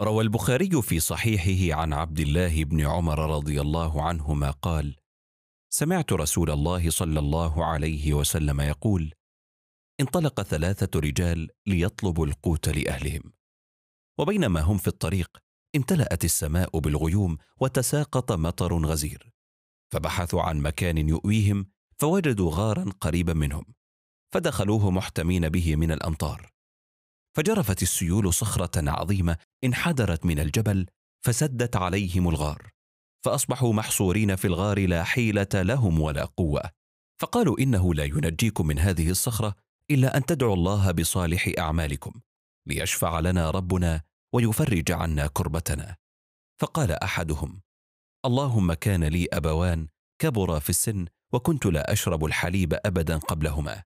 [0.00, 4.96] روى البخاري في صحيحه عن عبد الله بن عمر رضي الله عنهما قال
[5.70, 9.14] سمعت رسول الله صلى الله عليه وسلم يقول
[10.00, 13.32] انطلق ثلاثة رجال ليطلبوا القوت لأهلهم
[14.18, 15.38] وبينما هم في الطريق
[15.76, 19.32] امتلأت السماء بالغيوم وتساقط مطر غزير
[19.92, 21.66] فبحثوا عن مكان يؤويهم
[21.98, 23.64] فوجدوا غارا قريبا منهم
[24.32, 26.53] فدخلوه محتمين به من الأمطار
[27.36, 30.86] فجرفت السيول صخرة عظيمة انحدرت من الجبل
[31.26, 32.70] فسدت عليهم الغار
[33.24, 36.70] فأصبحوا محصورين في الغار لا حيلة لهم ولا قوة.
[37.20, 39.54] فقالوا إنه لا ينجيكم من هذه الصخرة
[39.90, 42.12] إلا أن تدعوا الله بصالح أعمالكم
[42.68, 44.00] ليشفع لنا ربنا
[44.34, 45.96] ويفرج عنا كربتنا.
[46.60, 47.60] فقال أحدهم
[48.26, 49.88] اللهم كان لي أبوان
[50.22, 53.82] كبرا في السن وكنت لا أشرب الحليب أبدا قبلهما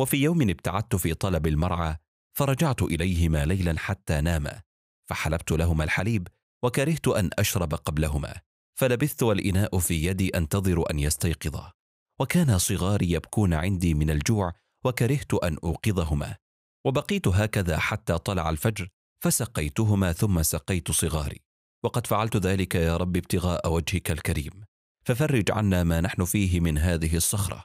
[0.00, 1.96] وفي يوم ابتعدت في طلب المرعى
[2.40, 4.62] فرجعت إليهما ليلا حتى ناما
[5.08, 6.28] فحلبت لهما الحليب
[6.64, 8.34] وكرهت أن أشرب قبلهما
[8.78, 11.72] فلبثت والإناء في يدي أنتظر أن يستيقظا.
[12.20, 14.52] وكان صغاري يبكون عندي من الجوع
[14.84, 16.36] وكرهت أن أوقظهما.
[16.84, 18.88] وبقيت هكذا حتى طلع الفجر
[19.24, 21.40] فسقيتهما ثم سقيت صغاري.
[21.84, 24.64] وقد فعلت ذلك يا رب ابتغاء وجهك الكريم.
[25.04, 27.64] ففرج عنا ما نحن فيه من هذه الصخرة.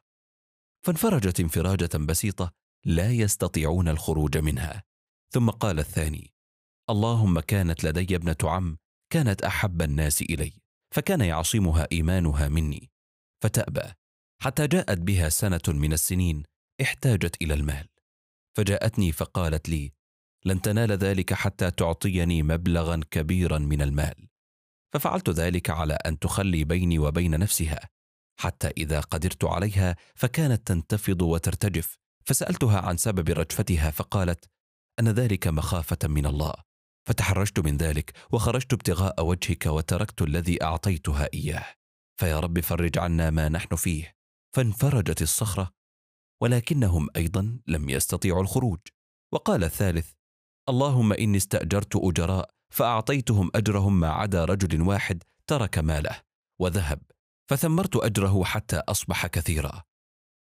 [0.85, 4.83] فانفرجت انفراجة بسيطة لا يستطيعون الخروج منها.
[5.33, 6.33] ثم قال الثاني
[6.89, 8.77] اللهم كانت لدي ابنة عم
[9.09, 10.53] كانت أحب الناس إلي
[10.95, 12.91] فكان يعصمها إيمانها مني.
[13.43, 13.93] فتأبى
[14.41, 16.43] حتى جاءت بها سنة من السنين
[16.81, 17.87] احتاجت إلى المال.
[18.57, 19.91] فجاءتني فقالت لي
[20.45, 24.27] لن تنال ذلك حتى تعطيني مبلغا كبيرا من المال.
[24.93, 27.89] ففعلت ذلك على أن تخلي بيني وبين نفسها
[28.39, 34.45] حتى إذا قدرت عليها فكانت تنتفض وترتجف فسألتها عن سبب رجفتها فقالت
[34.99, 36.53] أن ذلك مخافة من الله.
[37.07, 41.65] فتحرجت من ذلك وخرجت ابتغاء وجهك وتركت الذي أعطيتها إياه.
[42.19, 44.15] فيا رب فرج عنا ما نحن فيه.
[44.55, 45.71] فانفرجت الصخرة
[46.41, 48.79] ولكنهم أيضا لم يستطيعوا الخروج.
[49.33, 50.11] وقال الثالث
[50.69, 56.21] اللهم إني استأجرت أجراء فأعطيتهم أجرهم ما عدا رجل واحد ترك ماله
[56.61, 57.01] وذهب.
[57.49, 59.83] فثمرت أجره حتى أصبح كثيرا.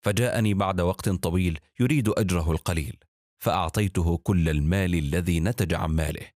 [0.03, 2.97] فجاءني بعد وقت طويل يريد أجره القليل
[3.43, 6.27] فأعطيته كل المال الذي نتج عن ماله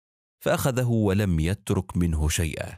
[0.43, 2.77] فأخذه ولم يترك منه شيئا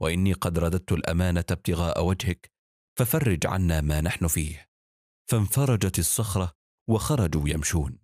[0.00, 2.50] وإني قد رددت الأمانة ابتغاء وجهك
[2.98, 4.68] ففرج عنا ما نحن فيه.
[5.30, 6.52] فانفرجت الصخرة
[6.88, 7.98] وخرجوا يمشون.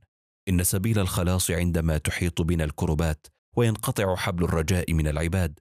[0.48, 5.60] إن سبيل الخلاص عندما تحيط بنا الكربات وينقطع حبل الرجاء من العباد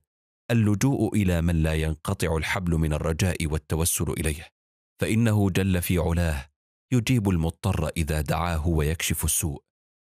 [0.52, 4.48] اللجوء إلى من لا ينقطع الحبل من الرجاء والتوسل إليه
[5.02, 6.50] فإنه جل في علاه
[6.94, 9.64] يجيب المضطر إذا دعاه ويكشف السوء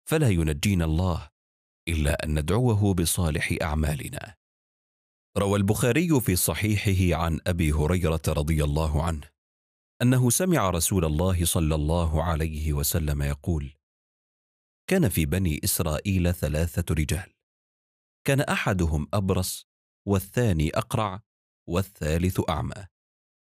[0.09, 1.29] فلا ينجينا الله
[1.89, 4.35] إلا أن ندعوه بصالح أعمالنا.
[5.39, 9.31] روى البخاري في صحيحه عن أبي هريرة رضي الله عنه
[10.03, 13.75] أنه سمع رسول الله صلى الله عليه وسلم يقول
[14.91, 17.35] كان في بني إسرائيل ثلاثة رجال
[18.27, 19.67] كان أحدهم أبرص
[20.09, 21.23] والثاني أقرع
[21.69, 22.87] والثالث أعمى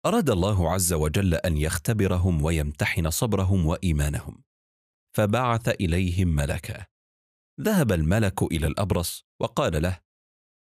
[0.06, 4.44] أراد الله عز وجل أن يختبرهم ويمتحن صبرهم وإيمانهم
[5.16, 6.86] فبعث إليهم ملكا
[7.60, 10.00] ذهب الملك إلى الأبرص وقال له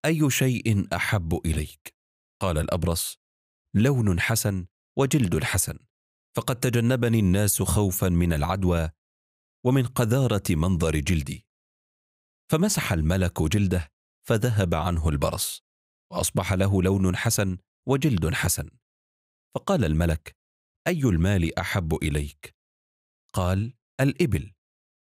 [0.05, 1.97] أي شيء أحب إليك؟
[2.43, 3.19] قال الأبرص
[3.75, 4.67] لون حسن
[4.99, 5.79] وجلد حسن
[6.37, 8.91] فقد تجنبني الناس خوفا من العدوى
[9.67, 11.47] ومن قذارة منظر جلدي.
[12.51, 13.93] فمسح الملك جلده
[14.27, 15.65] فذهب عنه البرص
[16.13, 18.84] وأصبح له لون حسن وجلد حسن.
[19.55, 20.37] فقال الملك
[20.87, 22.57] أي المال أحب إليك؟
[23.33, 24.53] قال الإبل.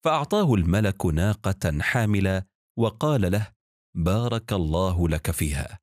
[0.04, 2.46] فأعطاه الملك ناقة حاملة
[2.78, 3.54] وقال له
[3.96, 5.80] بارك الله لك فيها.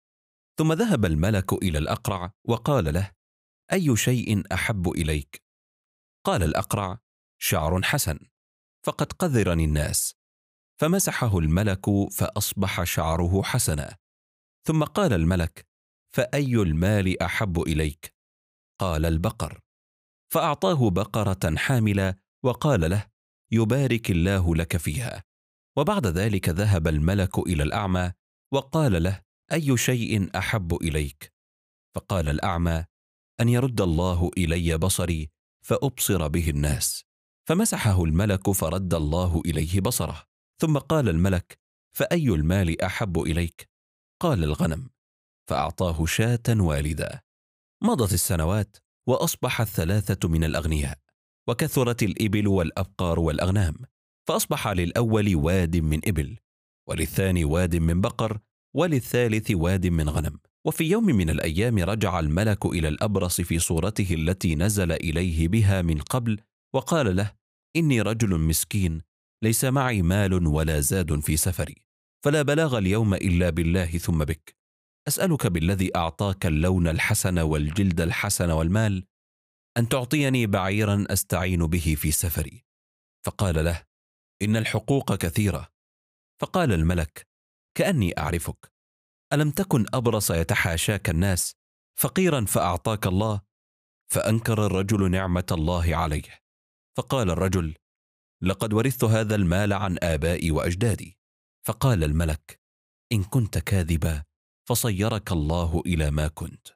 [0.59, 3.11] ثم ذهب الملك إلى الأقرع وقال له
[3.73, 5.43] أي شيء أحب إليك؟
[6.27, 6.99] قال الأقرع
[7.39, 8.19] شعر حسن.
[8.87, 10.15] فقد قذرني الناس.
[10.81, 13.97] فمسحه الملك فأصبح شعره حسنا.
[14.67, 15.67] ثم قال الملك
[16.15, 18.20] فأي المال أحب إليك؟
[18.81, 19.61] قال البقر.
[20.33, 23.07] فأعطاه بقرة حاملة وقال له
[23.53, 25.25] يبارك الله لك فيها.
[25.77, 28.13] وبعد ذلك ذهب الملك إلى الأعمى
[28.53, 29.21] وقال له
[29.53, 31.33] أي شيء أحب إليك؟
[31.95, 32.85] فقال الأعمى
[33.41, 35.31] أن يرد الله إلي بصري
[35.65, 37.05] فأبصر به الناس.
[37.49, 40.25] فمسحه الملك فرد الله إليه بصره.
[40.61, 41.59] ثم قال الملك
[41.97, 43.71] فأي المال أحب إليك؟
[44.21, 44.91] قال الغنم
[45.49, 47.21] فأعطاه شاة والدا
[47.83, 48.77] مضت السنوات
[49.09, 50.99] واصبح الثلاثه من الأغنياء
[51.49, 53.75] وكثرت الإبل والأبقار والأغنام
[54.29, 56.37] فأصبح للأول واد من إبل
[56.89, 58.39] وللثاني واد من بقر
[58.77, 64.55] وللثالث واد من غنم وفي يوم من الأيام رجع الملك إلى الأبرص في صورته التي
[64.55, 66.41] نزل إليه بها من قبل
[66.75, 67.33] وقال له
[67.77, 69.01] إني رجل مسكين
[69.43, 71.75] ليس معي مال ولا زاد في سفري
[72.25, 74.60] فلا بلاغ اليوم إلا بالله ثم بك
[75.09, 79.07] أسألك بالذي أعطاك اللون الحسن والجلد الحسن والمال
[79.77, 82.65] أن تعطيني بعيرا أستعين به في سفري.
[83.27, 83.87] فقال له
[84.43, 85.69] إن الحقوق كثيرة.
[86.41, 87.29] فقال الملك
[87.77, 88.73] كأني أعرفك.
[89.33, 91.55] ألم تكن أبرص يتحاشاك الناس
[92.01, 93.41] فقيرا فأعطاك الله
[94.13, 96.41] فأنكر الرجل نعمة الله عليه.
[96.97, 97.75] فقال الرجل
[98.43, 101.19] لقد ورثت هذا المال عن آبائي وأجدادي.
[101.67, 102.61] فقال الملك
[103.13, 104.25] إن كنت كاذبا
[104.71, 106.69] فصيرك الله إلى ما كنت.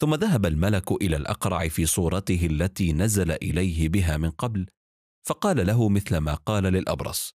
[0.00, 4.66] ثم ذهب الملك إلى الأقرع في صورته التي نزل إليه بها من قبل
[5.26, 7.34] فقال له مثل ما قال للأبرص.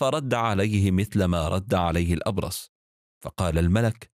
[0.00, 2.70] فرد عليه مثل ما رد عليه الأبرص.
[3.24, 4.10] فقال الملك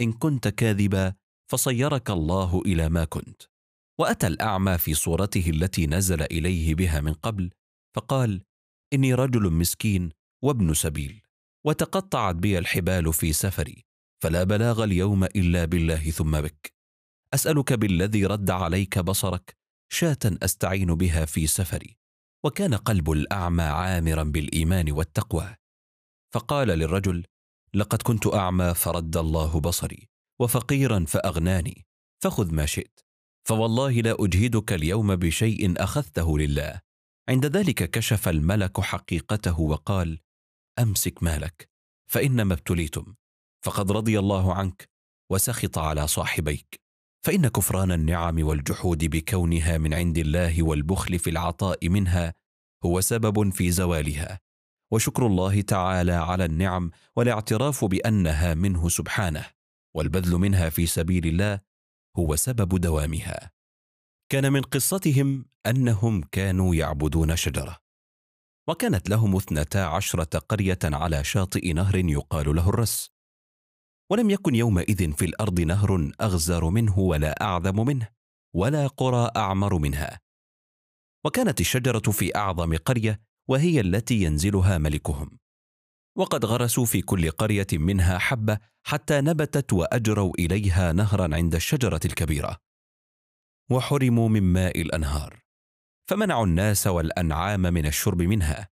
[0.00, 1.14] إن كنت كاذبا
[1.50, 3.42] فصيرك الله إلى ما كنت.
[4.00, 7.50] وأتى الأعمى في صورته التي نزل إليه بها من قبل
[7.96, 8.42] فقال
[8.92, 10.10] إني رجل مسكين
[10.44, 11.22] وابن سبيل
[11.66, 13.85] وتقطعت بي الحبال في سفري.
[14.22, 16.72] فلا بلاغ اليوم إلا بالله ثم بك.
[17.34, 19.56] أسألك بالذي رد عليك بصرك
[19.88, 21.96] شاة أستعين بها في سفري.
[22.44, 25.56] وكان قلب الأعمى عامرا بالإيمان والتقوى.
[26.34, 27.24] فقال للرجل
[27.74, 30.08] لقد كنت أعمى فرد الله بصري
[30.40, 31.86] وفقيرا فأغناني
[32.22, 33.00] فخذ ما شئت.
[33.48, 36.80] فوالله لا أجهدك اليوم بشيء أخذته لله.
[37.28, 40.20] عند ذلك كشف الملك حقيقته وقال
[40.78, 41.68] أمسك مالك
[42.10, 43.14] فإنما ابتليتم.
[43.66, 44.88] فقد رضي الله عنك
[45.32, 46.80] وسخط على صاحبيك.
[47.26, 52.34] فإن كفران النعم والجحود بكونها من عند الله والبخل في العطاء منها
[52.84, 54.40] هو سبب في زوالها.
[54.92, 59.46] وشكر الله تعالى على النعم والاعتراف بأنها منه سبحانه
[59.96, 61.60] والبذل منها في سبيل الله
[62.16, 63.50] هو سبب دوامها.
[64.32, 67.76] كان من قصتهم أنهم كانوا يعبدون شجرة.
[68.68, 73.15] وكانت لهم اثنتا عشرة قرية على شاطئ نهر يقال له الرس.
[74.10, 78.08] ولم يكن يومئذ في الأرض نهر أغزر منه ولا أعظم منه
[78.54, 80.20] ولا قرى أعمر منها.
[81.24, 85.38] وكانت الشجرة في أعظم قرية وهي التي ينزلها ملكهم.
[86.16, 92.56] وقد غرسوا في كل قرية منها حبة حتى نبتت وأجروا إليها نهرا عند الشجرة الكبيرة.
[93.70, 95.42] وحرموا من ماء الأنهار.
[96.10, 98.68] فمنعوا الناس والأنعام من الشرب منها.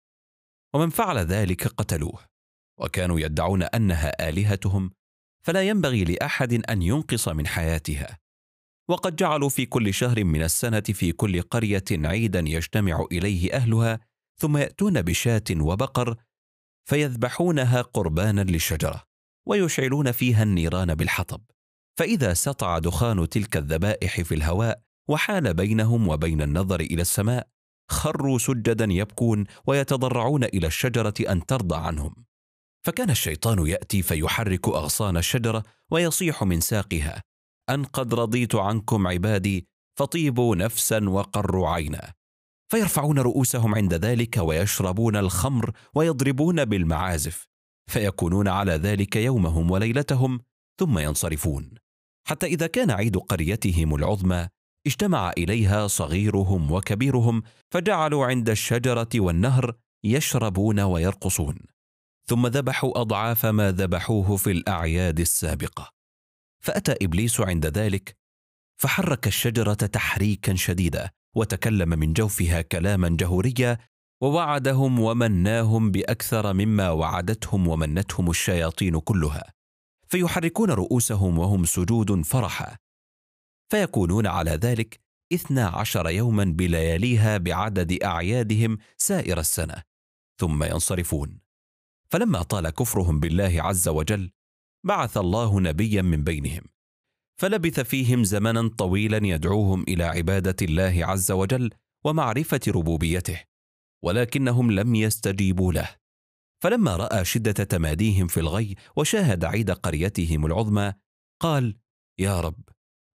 [0.75, 2.25] ومن فعل ذلك قتلوه.
[2.81, 4.91] وكانوا يدعون أنها آلهتهم
[5.43, 8.19] فلا ينبغي لأحد أن ينقص من حياتها.
[8.89, 14.01] وقد جعلوا في كل شهر من السنة في كل قرية عيدا يجتمع إليه أهلها
[14.41, 16.17] ثم يأتون بشاة وبقر
[16.89, 19.03] فيذبحونها قربانا للشجرة
[19.47, 21.41] ويشعلون فيها النيران بالحطب.
[21.99, 27.49] فإذا سطع دخان تلك الذبائح في الهواء وحال بينهم وبين النظر إلى السماء
[27.91, 32.15] خروا سجدا يبكون ويتضرعون إلى الشجرة أن ترضى عنهم.
[32.85, 37.23] فكان الشيطان يأتي فيحرك أغصان الشجرة ويصيح من ساقها.
[37.71, 39.67] أن قد رضيت عنكم عبادي
[39.99, 42.13] فطيبوا نفسا وقروا عينا.
[42.73, 47.49] فيرفعون رؤوسهم عند ذلك ويشربون الخمر ويضربون بالمعازف.
[47.91, 50.41] فيكونون على ذلك يومهم وليلتهم
[50.81, 51.71] ثم ينصرفون.
[52.29, 54.49] حتى إذا كان عيد قريتهم العظمى
[54.87, 61.72] اجتمع إليها صغيرهم وكبيرهم فجعلوا عند الشجرة والنهر يشربون ويرقصون.
[62.27, 65.91] ثم ذبحوا أضعاف ما ذبحوه في الأعياد السابقة.
[66.65, 68.17] فأتى إبليس عند ذلك
[68.77, 73.79] فحرك الشجرة تحريكا شديدا وتكلم من جوفها كلاما جهوريا
[74.23, 79.53] ووعدهم ومناهم بأكثر مما وعدتهم ومنتهم الشياطين كلها.
[80.09, 82.77] فيحركون رؤوسهم وهم سجود فرحا.
[83.69, 85.01] فيكونون على ذلك
[85.33, 89.83] اثنا عشر يوما بلياليها بعدد أعيادهم سائر السنة.
[90.41, 91.41] ثم ينصرفون.
[92.13, 94.31] فلما طال كفرهم بالله عز وجل
[94.87, 96.63] بعث الله نبيا من بينهم.
[97.41, 101.71] فلبث فيهم زمنا طويلا يدعوهم إلى عبادة الله عز وجل
[102.05, 103.41] ومعرفة ربوبيته
[104.05, 105.89] ولكنهم لم يستجيبوا له.
[106.63, 110.93] فلما رأى شدة تماديهم في الغي وشاهد عيد قريتهم العظمى
[111.41, 111.77] قال
[112.19, 112.69] يا رب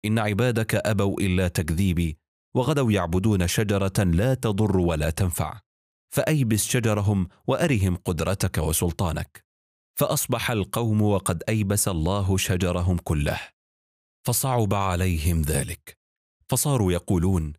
[0.05, 2.19] إن عبادك أبوا إلا تكذيبي
[2.57, 5.61] وغدوا يعبدون شجرة لا تضر ولا تنفع.
[6.15, 9.45] فأيبس شجرهم وأرهم قدرتك وسلطانك.
[9.95, 13.41] فأصبح القوم وقد أيبس الله شجرهم كله.
[14.27, 15.99] فصعب عليهم ذلك.
[16.49, 17.53] فصاروا يقولون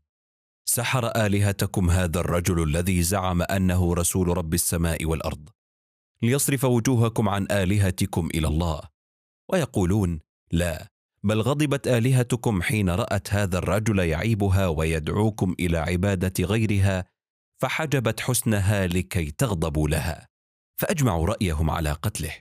[0.65, 5.49] سحر آلهتكم هذا الرجل الذي زعم أنه رسول رب السماء والأرض.
[6.21, 8.81] ليصرف وجوهكم عن آلهتكم إلى الله.
[9.49, 10.19] ويقولون
[10.51, 10.87] لا
[11.23, 17.14] بل غضبت آلهتكم حين رأت هذا الرجل يعيبها ويدعوكم إلى عبادة غيرها
[17.61, 20.27] فحجبت حسنها لكي تغضبوا لها
[20.79, 22.33] فأجمعوا رأيهم على قتله.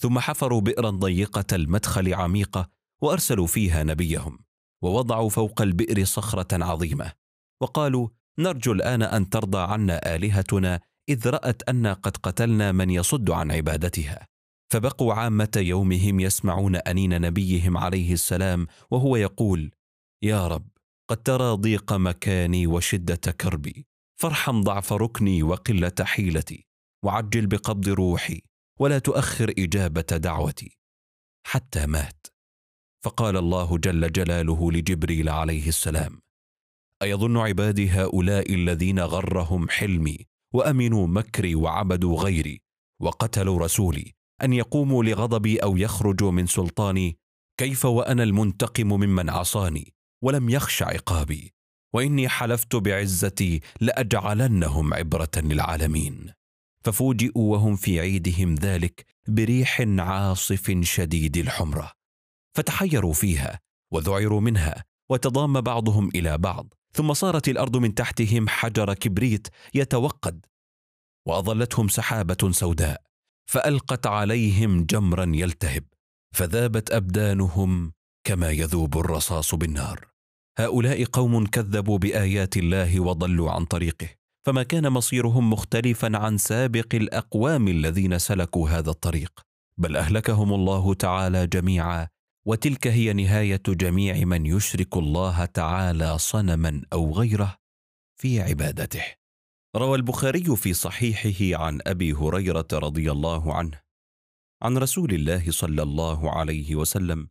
[0.00, 2.70] ثم حفروا بئرا ضيقة المدخل عميقة
[3.02, 4.38] وأرسلوا فيها نبيهم
[4.82, 7.12] ووضعوا فوق البئر صخرة عظيمة
[7.60, 8.08] وقالوا
[8.38, 14.28] نرجو الآن أن ترضى عنا آلهتنا إذ رأت أنا قد قتلنا من يصد عن عبادتها.
[14.72, 19.70] فبقوا عامة يومهم يسمعون أنين نبيهم عليه السلام وهو يقول
[20.22, 20.68] يا رب
[21.10, 23.86] قد ترى ضيق مكاني وشدة كربي.
[24.20, 26.66] فارحم ضعف ركني وقلة حيلتي
[27.04, 28.42] وعجل بقبض روحي
[28.80, 30.78] ولا تؤخر إجابة دعوتي.
[31.46, 32.26] حتى مات.
[33.04, 36.20] فقال الله جل جلاله لجبريل عليه السلام
[37.02, 40.18] أيظن عبادي هؤلاء الذين غرهم حلمي
[40.54, 42.60] وأمنوا مكري وعبدوا غيري
[43.02, 47.18] وقتلوا رسولي أن يقوموا لغضبي أو يخرجوا من سلطاني
[47.60, 49.94] كيف وأنا المنتقم ممن عصاني
[50.24, 51.54] ولم يخش عقابي؟
[51.94, 56.32] وإني حلفت بعزتي لأجعلنهم عبرة للعالمين.
[56.84, 61.92] ففوجئوا وهم في عيدهم ذلك بريح عاصف شديد الحمرة.
[62.56, 63.60] فتحيروا فيها
[63.92, 70.46] وذعروا منها وتضام بعضهم إلى بعض ثم صارت الأرض من تحتهم حجر كبريت يتوقد.
[71.26, 73.02] وأظلتهم سحابة سوداء
[73.50, 75.84] فألقت عليهم جمرا يلتهب
[76.34, 77.92] فذابت أبدانهم
[78.24, 80.13] كما يذوب الرصاص بالنار.
[80.58, 84.08] هؤلاء قوم كذبوا بآيات الله وضلوا عن طريقه.
[84.46, 89.40] فما كان مصيرهم مختلفا عن سابق الأقوام الذين سلكوا هذا الطريق.
[89.80, 92.08] بل أهلكهم الله تعالى جميعا
[92.46, 97.56] وتلك هي نهاية جميع من يشرك الله تعالى صنما أو غيره
[98.20, 99.04] في عبادته.
[99.76, 103.80] روى البخاري في صحيحه عن أبي هريرة رضي الله عنه
[104.62, 107.28] عن رسول الله صلى الله عليه وسلم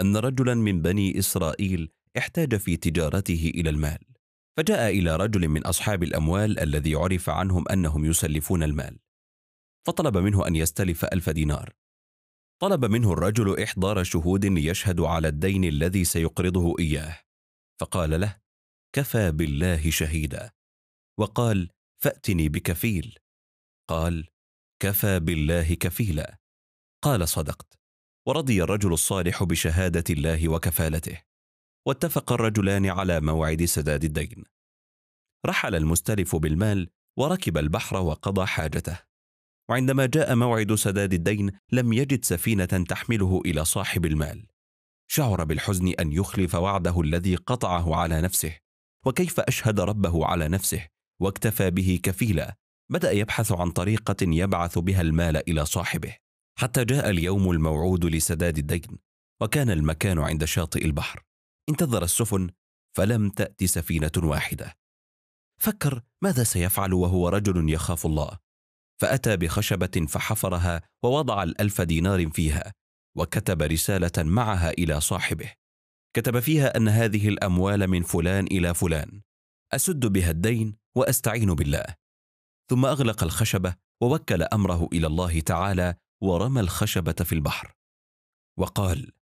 [0.00, 3.98] أن رجلا من بني إسرائيل احتاج في تجارته إلى المال
[4.56, 8.98] فجاء إلى رجل من أصحاب الأموال الذي عرف عنهم أنهم يسلفون المال
[9.86, 11.74] فطلب منه أن يستلف ألف دينار.
[12.62, 17.20] طلب منه الرجل إحضار شهود ليشهدوا على الدين الذي سيقرضه إياه
[17.80, 18.36] فقال له
[18.94, 20.50] كفى بالله شهيدا.
[21.18, 21.70] وقال
[22.02, 23.18] فأتني بكفيل.
[23.88, 24.28] قال
[24.82, 26.38] كفى بالله كفيلا.
[27.04, 27.78] قال صدقت.
[28.28, 31.29] ورضي الرجل الصالح بشهادة الله وكفالته.
[31.86, 34.44] واتفق الرجلان على موعد سداد الدين.
[35.46, 38.98] رحل المستلف بالمال وركب البحر وقضى حاجته.
[39.70, 44.46] وعندما جاء موعد سداد الدين لم يجد سفينة تحمله إلى صاحب المال.
[45.10, 48.56] شعر بالحزن أن يخلف وعده الذي قطعه على نفسه.
[49.06, 50.86] وكيف أشهد ربه على نفسه؟
[51.20, 52.56] واكتفى به كفيلا.
[52.90, 56.16] بدأ يبحث عن طريقة يبعث بها المال إلى صاحبه.
[56.58, 58.98] حتى جاء اليوم الموعود لسداد الدين.
[59.40, 61.29] وكان المكان عند شاطئ البحر.
[61.70, 62.50] انتظر السفن
[62.96, 64.76] فلم تأت سفينة واحدة.
[65.60, 68.38] فكر ماذا سيفعل وهو رجل يخاف الله.
[69.00, 72.72] فأتى بخشبة فحفرها ووضع الألف دينار فيها
[73.16, 75.52] وكتب رسالة معها إلى صاحبه.
[76.16, 79.22] كتب فيها أن هذه الأموال من فلان إلى فلان.
[79.72, 81.84] أسد بها الدين وأستعين بالله.
[82.70, 87.74] ثم أغلق الخشبة ووكل أمره إلى الله تعالى ورمى الخشبة في البحر.
[88.58, 89.12] وقال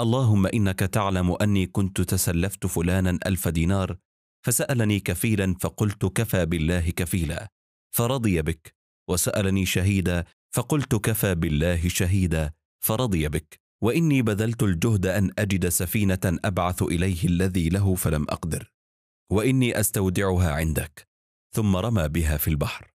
[0.00, 3.96] اللهم إنك تعلم أني كنت تسلفت فلانا ألف دينار
[4.46, 7.48] فسألني كفيلا فقلت كفى بالله كفيلا
[7.94, 8.74] فرضي بك
[9.08, 12.52] وسألني شهيدا فقلت كفى بالله شهيدا
[12.84, 18.72] فرضي بك وإني بذلت الجهد أن أجد سفينة أبعث إليه الذي له فلم أقدر
[19.32, 21.08] وإني أستودعها عندك
[21.54, 22.90] ثم رمى بها في البحر.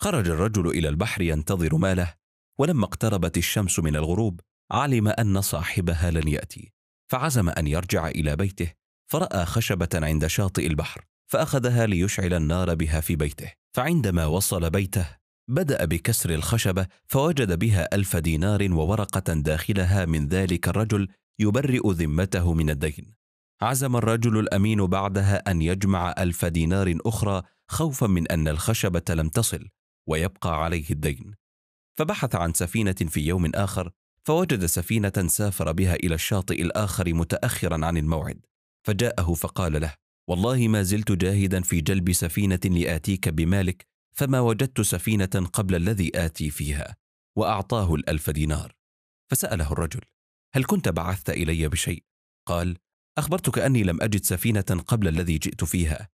[0.00, 2.14] خرج الرجل إلى البحر ينتظر ماله
[2.58, 6.72] ولما اقتربت الشمس من الغروب علم أن صاحبها لن يأتي
[7.10, 8.72] فعزم أن يرجع إلى بيته
[9.10, 15.84] فرأى خشبة عند شاطئ البحر فأخذها ليشعل النار بها في بيته فعندما وصل بيته بدأ
[15.84, 21.08] بكسر الخشبة فوجد بها ألف دينار وورقة داخلها من ذلك الرجل
[21.38, 23.14] يبرئ ذمته من الدين.
[23.62, 29.68] عزم الرجل الأمين بعدها أن يجمع ألف دينار أخرى خوفا من أن الخشبة لم تصل
[30.08, 31.34] ويبقى عليه الدين.
[31.98, 33.90] فبحث عن سفينة في يوم آخر
[34.24, 38.46] فوجد سفينة سافر بها إلى الشاطئ الآخر متاخرا عن الموعد
[38.86, 39.94] فجاءه فقال له
[40.28, 43.86] والله ما زلت جاهدا في جلب سفينة لآتيك بمالك
[44.18, 46.96] فما وجدت سفينة قبل الذي آتي فيها
[47.38, 48.74] وأعطاه الألف دينار.
[49.30, 50.00] فسأله الرجل
[50.54, 52.04] هل كنت بعثت إلي بشيء؟
[52.48, 52.76] قال
[53.18, 56.08] أخبرتك أني لم أجد سفينة قبل الذي جئت فيها.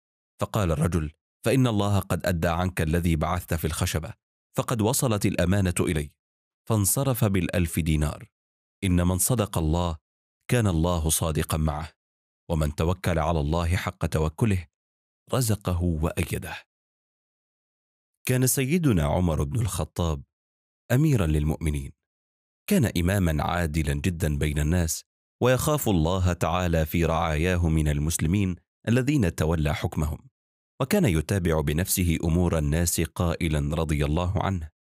[0.40, 1.10] فقال الرجل
[1.44, 4.12] فإن الله قد أدى عنك الذي بعثت في الخشبة
[4.56, 6.10] فقد وصلت الأمانة إلي.
[6.70, 8.30] فانصرف بالألف دينار.
[8.84, 9.98] إن من صدق الله
[10.50, 11.92] كان الله صادقا معه
[12.50, 14.66] ومن توكل على الله حق توكله
[15.32, 16.56] رزقه وأيده.
[18.28, 20.22] كان سيدنا عمر بن الخطاب
[20.92, 21.92] اميرا للمؤمنين.
[22.66, 25.04] كان اماما عادلا جدا بين الناس
[25.42, 28.56] ويخاف الله تعالى في رعاياه من المسلمين
[28.88, 30.18] الذين تولى حكمهم.
[30.82, 34.79] وكان يتابع بنفسه أمور الناس قائلا رضي الله عنه.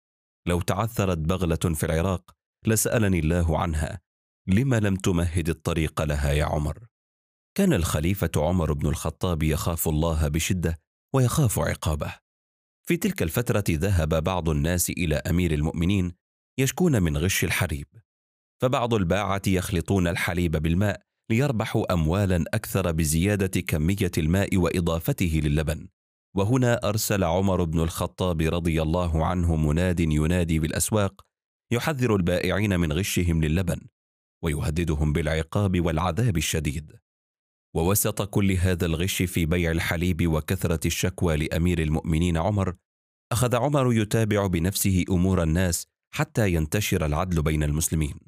[0.49, 2.31] لو تعثرت بغلة في العراق
[2.67, 3.99] لسألني الله عنها
[4.47, 6.87] لم لم تمهد الطريق لها يا عمر؟
[7.57, 10.79] كان الخليفة عمر بن الخطاب يخاف الله بشدة
[11.15, 12.13] ويخاف عقابه.
[12.87, 16.11] في تلك الفترة ذهب بعض الناس إلى أمير المؤمنين
[16.59, 17.87] يشكون من غش الحليب
[18.61, 21.01] فبعض الباعة يخلطون الحليب بالماء
[21.31, 25.87] ليربحوا اموالا أكثر بزيادة كمية الماء وإضافته للبن.
[26.39, 31.21] وهنا أرسل عمر بن الخطاب رضي الله عنه مناد ينادي بالأسواق
[31.71, 33.79] يحذر البائعين من غشهم للبن
[34.43, 36.99] ويهددهم بالعقاب والعذاب الشديد.
[37.75, 42.75] ووسط كل هذا الغش في بيع الحليب وكثرة الشكوى لأمير المؤمنين عمر
[43.31, 48.19] أخذ عمر يتابع بنفسه أمور الناس حتى ينتشر العدل بين المسلمين.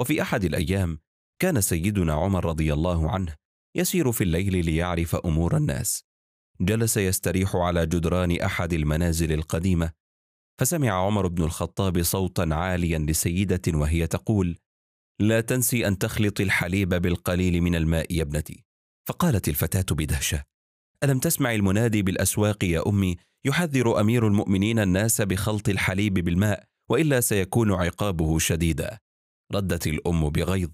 [0.00, 0.98] وفي أحد الأيام
[1.38, 3.34] كان سيدنا عمر رضي الله عنه
[3.76, 6.13] يسير في الليل ليعرف أمور الناس.
[6.60, 9.90] جلس يستريح على جدران أحد المنازل القديمة
[10.60, 14.58] فسمع عمر بن الخطاب صوتا عاليا لسيدة وهي تقول
[15.20, 18.64] لا تنسي أن تخلطي الحليب بالقليل من الماء يا ابنتي.
[19.08, 20.44] فقالت الفتاة بدهشة
[21.04, 27.72] ألم تسمع المنادي بالأسواق يا أمي يحذر أمير المؤمنين الناس بخلط الحليب بالماء وإلا سيكون
[27.72, 28.98] عقابه شديدا.
[29.54, 30.70] ردت الأم بغيظ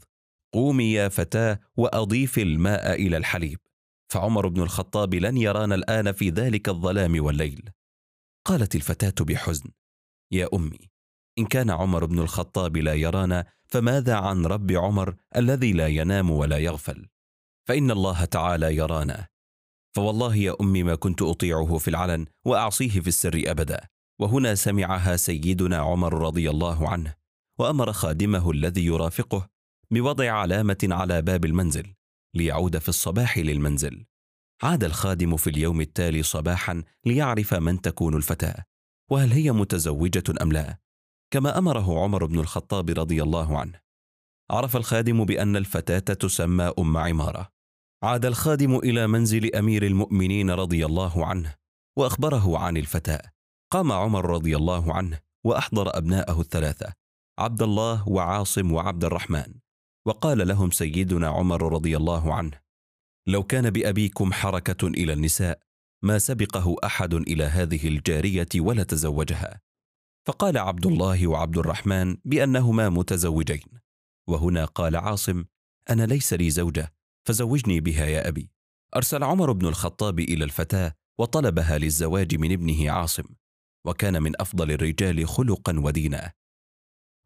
[0.55, 3.59] قومي يا فتاة واضيفي الماء إلى الحليب.
[4.11, 7.71] فعمر بن الخطاب لن يرانا الآن في ذلك الظلام والليل.
[8.45, 9.71] قالت الفتاة بحزن
[10.33, 10.91] يا أمي
[11.39, 16.59] إن كان عمر بن الخطاب لا يرانا فماذا عن رب عمر الذي لا ينام ولا
[16.59, 17.09] يغفل؟
[17.69, 19.29] فإن الله تعالى يرانا.
[19.97, 23.81] فوالله يا أمي ما كنت أطيعه في العلن وأعصيه في السر أبدا.
[24.21, 27.15] وهنا سمعها سيدنا عمر رضي الله عنه
[27.59, 29.49] وأمر خادمه الذي يرافقه
[29.91, 31.95] بوضع علامة على باب المنزل.
[32.35, 34.07] ليعود في الصباح للمنزل.
[34.63, 38.65] عاد الخادم في اليوم التالي صباحا ليعرف من تكون الفتاة
[39.11, 40.79] وهل هي متزوجة أم لا.
[41.33, 43.81] كما أمره عمر بن الخطاب رضي الله عنه.
[44.51, 47.49] عرف الخادم بأن الفتاة تسمى أم عمارة.
[48.03, 51.55] عاد الخادم إلى منزل أمير المؤمنين رضي الله عنه
[51.99, 53.23] وأخبره عن الفتاة.
[53.73, 56.93] قام عمر رضي الله عنه وأحضر أبناءه الثلاثة
[57.39, 59.60] عبد الله وعاصم وعبد الرحمن.
[60.07, 62.61] وقال لهم سيدنا عمر رضي الله عنه
[63.27, 65.63] لو كان بأبيكم حركة إلى النساء
[66.03, 69.61] ما سبقه أحد إلى هذه الجارية ولا تزوجها.
[70.27, 73.81] فقال عبد الله وعبد الرحمن بأنهما متزوجين
[74.29, 75.45] وهنا قال عاصم
[75.91, 76.93] أنا ليس لي زوجة
[77.27, 78.51] فزوجني بها يا أبي.
[78.97, 83.25] أرسل عمر بن الخطاب إلى الفتاة وطلبها للزواج من ابنه عاصم
[83.87, 86.33] وكان من أفضل الرجال خلقا ودينا.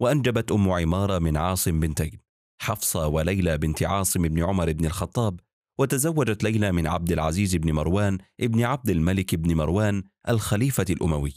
[0.00, 2.23] وأنجبت أم عمارة من عاصم بنتين.
[2.64, 5.40] حفصة وليلى بنت عاصم بن عمر بن الخطاب
[5.78, 11.34] وتزوجت ليلى من عبد العزيز بن مروان ابن عبد الملك بن مروان الخليفة الأموي.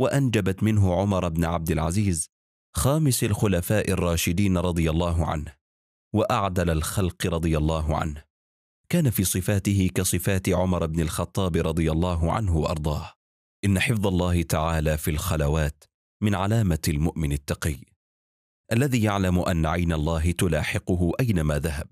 [0.00, 2.30] وأنجبت منه عمر بن عبد العزيز
[2.76, 5.54] خامس الخلفاء الراشدين رضي الله عنه
[6.14, 8.24] وأعدل الخلق رضي الله عنه.
[8.88, 13.12] كان في صفاته كصفات عمر بن الخطاب رضي الله عنه وأرضاه.
[13.64, 15.84] إن حفظ الله تعالى في الخلوات
[16.22, 17.87] من علامة المؤمن التقي.
[18.72, 21.88] الذي يعلم أن عين الله تلاحقه أينما ذهب.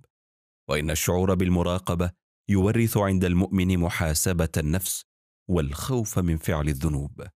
[0.71, 2.11] وإن الشعور بالمراقبة
[2.49, 5.05] يورث عند المؤمن محاسبة النفس
[5.51, 7.27] والخوف من فعل الذنوب.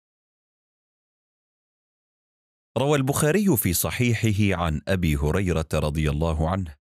[2.78, 6.74] روى البخاري في صحيحه عن أبي هريرة رضي الله عنه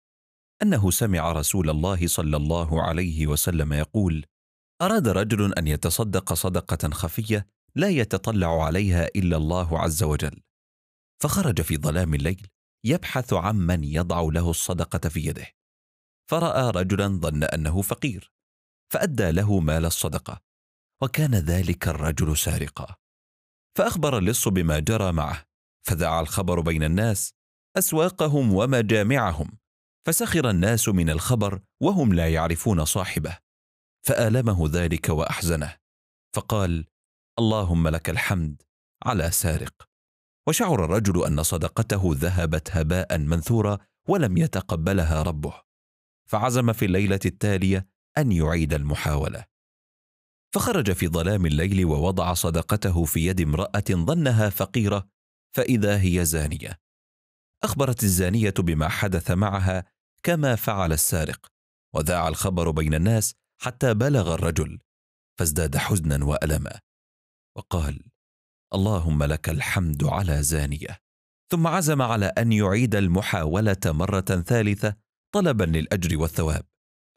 [0.62, 4.24] أنه سمع رسول الله صلى الله عليه وسلم يقول
[4.82, 10.40] أراد رجل أن يتصدق صدقة خفية لا يتطلع عليها إلا الله عز وجل.
[11.22, 12.46] فخرج في ظلام الليل
[12.84, 15.46] يبحث عمن يضع له الصدقة في يده.
[16.30, 18.32] فرأى رجلا ظن أنه فقير
[18.92, 20.40] فأدى له مال الصدقة
[21.02, 22.96] وكان ذلك الرجل سارقا.
[23.78, 25.44] فأخبر اللص بما جرى معه
[25.86, 27.32] فذاع الخبر بين الناس
[27.78, 29.58] أسواقهم ومجامعهم
[30.06, 33.38] فسخر الناس من الخبر وهم لا يعرفون صاحبه
[34.06, 35.76] فآلمه ذلك وأحزنه
[36.36, 36.86] فقال
[37.38, 38.62] اللهم لك الحمد
[39.04, 39.88] على سارق.
[40.48, 45.54] وشعر الرجل أن صدقته ذهبت هباء منثورا ولم يتقبلها ربه.
[46.30, 49.44] فعزم في الليلة التالية أن يعيد المحاولة.
[50.54, 55.08] فخرج في ظلام الليل ووضع صدقته في يد امرأة ظنها فقيرة
[55.54, 56.80] فإذا هي زانية.
[57.64, 59.84] أخبرت الزانية بما حدث معها
[60.22, 61.46] كما فعل السارق
[61.94, 64.78] وذاع الخبر بين الناس حتى بلغ الرجل
[65.38, 66.80] فازداد حزنا وألما.
[67.56, 68.10] وقال
[68.74, 70.98] اللهم لك الحمد على زانية.
[71.50, 74.96] ثم عزم على أن يعيد المحاولة مرة ثالثة
[75.34, 76.64] طلبا للأجر والثواب.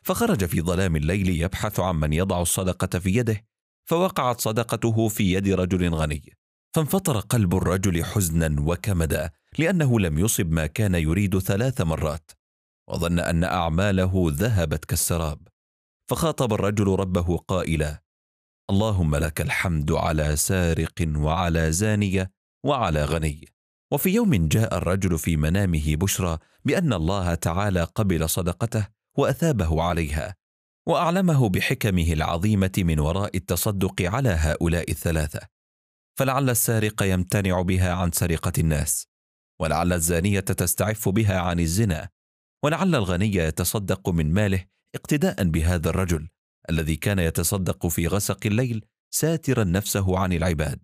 [0.06, 3.46] فخرج في ظلام الليل يبحث عن من يضع الصدقة في يده
[3.90, 6.38] فوقعت صدقته في يد رجل غني.
[6.76, 12.32] فانفطر قلب الرجل حزنا وكمدا لأنه لم يصب ما كان يريد ثلاث مرات.
[12.90, 15.48] وظن أن أعماله ذهبت كالسراب.
[16.10, 18.02] فخاطب الرجل ربه قائلا
[18.72, 22.32] اللهم لك الحمد على سارق وعلى زانيه
[22.66, 23.46] وعلى غني.
[23.94, 30.36] وفي يوم جاء الرجل في منامه بشرى بأن الله تعالى قبل صدقته وأثابه عليها
[30.88, 35.40] وأعلمه بحكمه العظيمة من وراء التصدق على هؤلاء الثلاثة.
[36.20, 39.08] فلعل السارق يمتنع بها عن سرقة الناس
[39.62, 42.10] ولعل الزانية تستعف بها عن الزنا
[42.64, 46.28] ولعل الغني يتصدق من ماله اقتداء بهذا الرجل.
[46.70, 50.80] الذي كان يتصدق في غسق الليل ساترا نفسه عن العباد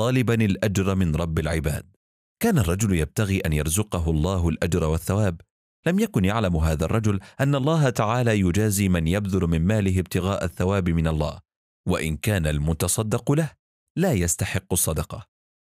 [0.00, 1.86] طالبا الأجر من رب العباد.
[2.42, 5.40] كان الرجل يبتغي أن يرزقه الله الأجر والثواب.
[5.86, 10.88] لم يكن يعلم هذا الرجل أن الله تعالى يجازي من يبذل من ماله ابتغاء الثواب
[10.88, 11.38] من الله
[11.88, 13.50] وإن كان المتصدق له
[13.96, 15.26] لا يستحق الصدقة.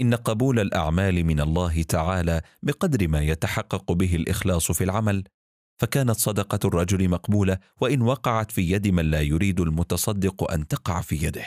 [0.00, 5.24] إن قبول الأعمال من الله تعالى بقدر ما يتحقق به الإخلاص في العمل
[5.80, 11.16] فكانت صدقة الرجل مقبولة وإن وقعت في يد من لا يريد المتصدق أن تقع في
[11.16, 11.46] يده.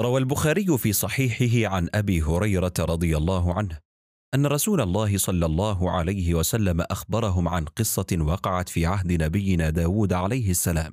[0.00, 3.80] روى البخاري في صحيحه عن أبي هريرة رضي الله عنه
[4.34, 10.12] أن رسول الله صلى الله عليه وسلم أخبرهم عن قصة وقعت في عهد نبينا داود
[10.12, 10.92] عليه السلام.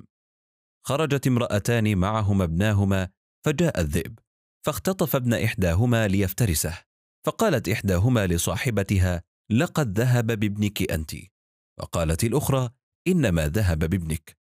[0.86, 3.10] خرجت امرأتان معهما ابناهما
[3.46, 4.20] فجاء الذئب
[4.66, 6.78] فاختطف ابن إحداهما ليفترسه
[7.26, 11.33] فقالت إحداهما لصاحبتها لقد ذهب بابنك أنت.
[11.80, 12.70] وقالت الأخرى
[13.08, 14.38] إنما ذهب بابنك.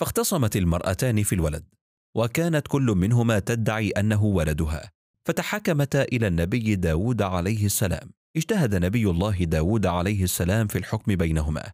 [0.00, 1.64] فاختصمت المرأتان في الولد
[2.16, 4.92] وكانت كل منهما تدعي أنه ولدها.
[5.26, 8.10] فتحكمتا إلى النبي داود عليه السلام.
[8.36, 11.72] اجتهد نبي الله داود عليه السلام في الحكم بينهما.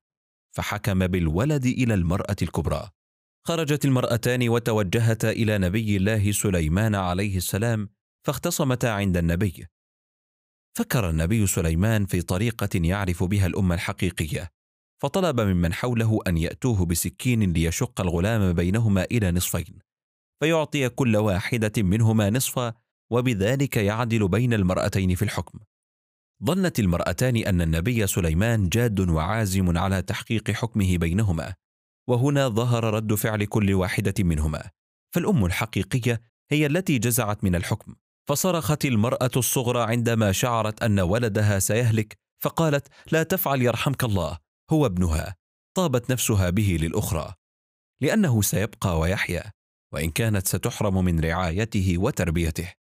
[0.56, 2.90] فحكم بالولد إلى المرأة الكبرى.
[3.46, 7.88] خرجت المرأتان وتوجهتا إلى نبي الله سليمان عليه السلام
[8.26, 9.66] فاختصمتا عند النبي.
[10.78, 14.50] فكر النبي سليمان في طريقة يعرف بها الأمة الحقيقية.
[15.02, 19.78] فطلب ممن حوله أن يأتوه بسكين ليشق الغلام بينهما إلى نصفين
[20.40, 22.74] فيعطي كل واحدة منهما نصفا
[23.10, 25.58] وبذلك يعدل بين المرأتين في الحكم.
[26.44, 31.54] ظنت المرأتان أن النبي سليمان جاد وعازم على تحقيق حكمه بينهما
[32.08, 34.70] وهنا ظهر رد فعل كل واحدة منهما.
[35.14, 37.94] فالأم الحقيقية هي التي جزعت من الحكم
[38.28, 44.38] فصرخت المرأة الصغرى عندما شعرت أن ولدها سيهلك فقالت لا تفعل يرحمك الله
[44.72, 45.36] هو ابنها
[45.76, 47.34] طابت نفسها به للأخرى
[48.02, 49.52] لأنه سيبقى ويحيا
[49.92, 52.72] وإن كانت ستحرم من رعايته وتربيته.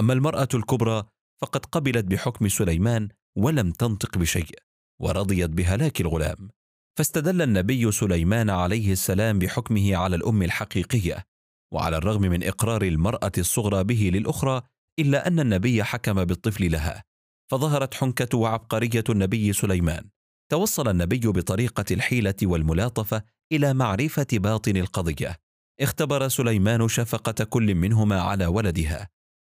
[0.00, 1.04] أما المرأة الكبرى
[1.40, 4.58] فقد قبلت بحكم سليمان ولم تنطق بشيء
[5.00, 6.50] ورضيت بهلاك الغلام.
[6.98, 11.24] فاستدل النبي سليمان عليه السلام بحكمه على الأم الحقيقية
[11.72, 14.62] وعلى الرغم من إقرار المرأة الصغرى به للأخرى
[14.98, 17.04] إلا أن النبي حكم بالطفل لها
[17.50, 20.10] فظهرت حنكة وعبقرية النبي سليمان.
[20.48, 25.36] توصل النبي بطريقة الحيلة والملاطفة إلى معرفة باطن القضية.
[25.80, 29.08] اختبر سليمان شفقة كل منهما على ولدها.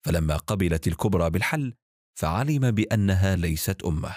[0.07, 1.75] فلما قبلت الكبرى بالحل
[2.19, 4.17] فعلم بأنها ليست أمه.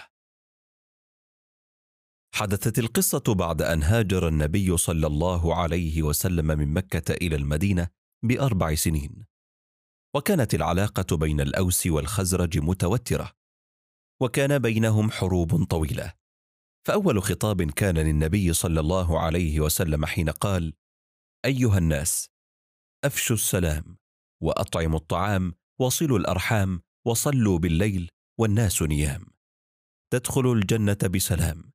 [2.35, 7.87] حدثت القصة بعد أن هاجر النبي صلى الله عليه وسلم من مكة إلى المدينة
[8.23, 9.25] بأربع سنين.
[10.15, 13.31] وكانت العلاقة بين الأوس والخزرج متوترة.
[14.21, 16.20] وكان بينهم حروب طويلة.
[16.87, 20.73] فأول خطاب كان للنبي صلى الله عليه وسلم حين قال
[21.45, 22.29] أيها الناس
[23.05, 23.97] أفشوا السلام
[24.43, 29.25] وأطعموا الطعام وصلوا الأرحام وصلوا بالليل والناس نيام.
[30.13, 31.71] تدخلوا الجنة بسلام.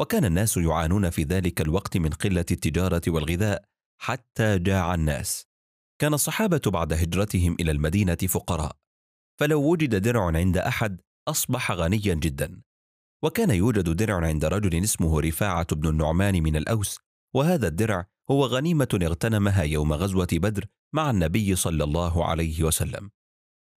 [0.00, 3.64] وكان الناس يعانون في ذلك الوقت من قلة التجارة والغذاء
[4.00, 5.46] حتى جاع الناس.
[6.00, 8.76] كان الصحابة بعد هجرتهم إلى المدينة فقراء.
[9.40, 12.62] فلو وجد درع عند أحد أصبح غنيا جدا.
[13.24, 16.98] وكان يوجد درع عند رجل اسمه رفاعة بن النعمان من الأوس
[17.34, 23.10] وهذا الدرع هو غنيمة اغتنمها يوم غزوة بدر مع النبي صلى الله عليه وسلم.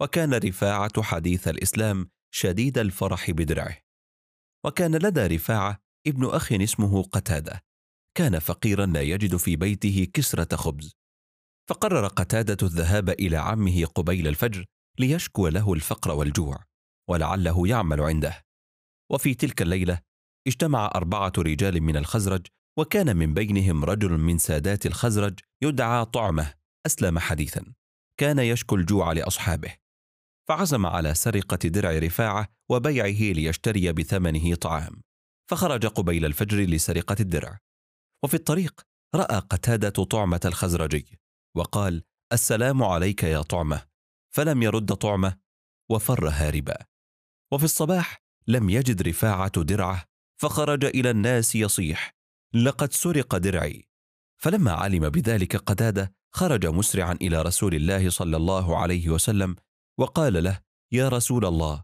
[0.02, 3.78] وكان رفاعة حديث الإسلام شديد الفرح بدرعه.
[4.66, 7.64] وكان لدى رفاعة ابن أخ اسمه قتادة.
[8.18, 10.96] كان فقيرا لا يجد في بيته كسرة خبز.
[11.70, 14.66] فقرر قتادة الذهاب إلى عمه قبيل الفجر
[15.00, 16.64] ليشكو له الفقر والجوع
[17.10, 18.47] ولعله يعمل عنده.
[19.12, 20.00] وفي تلك الليلة
[20.48, 22.48] اجتمع أربعة رجال من الخزرج
[22.80, 26.54] وكان من بينهم رجل من سادات الخزرج يدعى طعمة
[26.86, 27.74] أسلم حديثا.
[28.20, 29.76] كان يشكو الجوع لأصحابه.
[30.50, 35.02] فعزم على سرقة درع رفاعة وبيعه ليشتري بثمنه طعام.
[35.50, 37.60] فخرج قبيل الفجر لسرقة الدرع.
[38.24, 38.82] وفي الطريق
[39.16, 41.20] رأى قتادة طعمة الخزرجي
[41.58, 43.88] وقال السلام عليك يا طعمة.
[44.36, 45.38] فلم يرد طعمة
[45.92, 46.78] وفر هاربا
[47.54, 50.04] وفي الصباح لم يجد رفاعة درعه
[50.42, 52.16] فخرج إلى الناس يصيح
[52.54, 53.88] لقد سرق درعي.
[54.38, 59.56] فلما علم بذلك قتادة خرج مسرعا إلى رسول الله صلى الله عليه وسلم
[59.98, 60.60] وقال له
[60.92, 61.84] يا رسول الله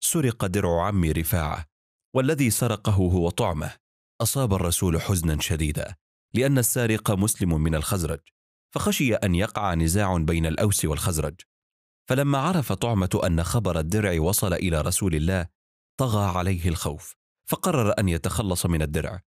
[0.00, 1.66] سرق درع عمي رفاعة
[2.14, 3.72] والذي سرقه هو طعمه.
[4.20, 5.94] أصاب الرسول حزنا شديدا
[6.34, 8.20] لأن السارق مسلم من الخزرج
[8.74, 11.34] فخشي أن يقع نزاع بين الأوس والخزرج.
[12.08, 15.46] فلما عرف طعمة أن خبر الدرع وصل إلى رسول الله
[15.96, 17.14] طغى عليه الخوف
[17.48, 19.20] فقرر أن يتخلص من الدرع.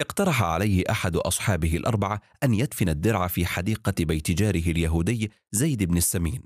[0.00, 5.96] اقترح عليه أحد أصحابه الأربعة أن يدفن الدرع في حديقة بيت جاره اليهودي زيد بن
[5.96, 6.42] السمين.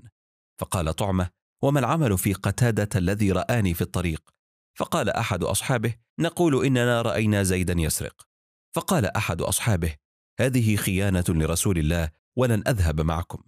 [0.59, 1.29] فقال طعمة
[1.63, 4.29] وما العمل في قتادة الذي رآني في الطريق؟
[4.77, 8.27] فقال أحد أصحابه نقول إننا رأينا زيدا يسرق.
[8.75, 9.95] فقال أحد أصحابه
[10.39, 13.43] هذه خيانة لرسول الله ولن أذهب معكم.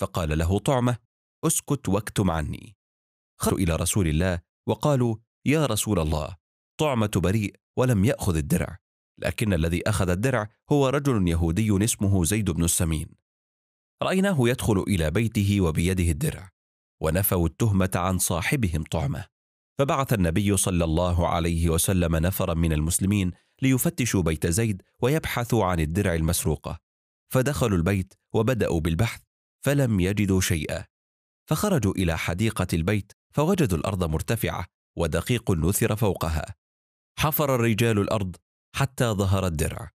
[0.00, 0.96] فقال له طعمة
[1.44, 2.76] اسكت واكتم عني.
[3.40, 6.36] خرجوا إلى رسول الله وقالوا يا رسول الله
[6.80, 8.78] طعمة بريء ولم يأخذ الدرع
[9.18, 13.08] لكن الذي أخذ الدرع هو رجل يهودي اسمه زيد بن السمين.
[14.02, 16.50] رأيناه يدخل إلى بيته وبيده الدرع
[17.02, 19.24] ونفوا التهمة عن صاحبهم طعمة
[19.78, 26.14] فبعث النبي صلى الله عليه وسلم نفرا من المسلمين ليفتشوا بيت زيد ويبحثوا عن الدرع
[26.14, 26.78] المسروقة.
[27.32, 29.20] فدخلوا البيت وبدأوا بالبحث
[29.64, 30.84] فلم يجدوا شيئا.
[31.46, 36.54] فخرجوا إلى حديقة البيت فوجدوا الأرض مرتفعة ودقيق نثر فوقها.
[37.18, 38.36] حفر الرجال الأرض
[38.76, 39.90] حتى ظهر الدرع.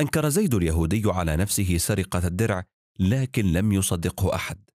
[0.00, 2.64] أنكر زيد اليهودي على نفسه سرقة الدرع
[2.98, 4.70] لكن لم يصدقه أحد.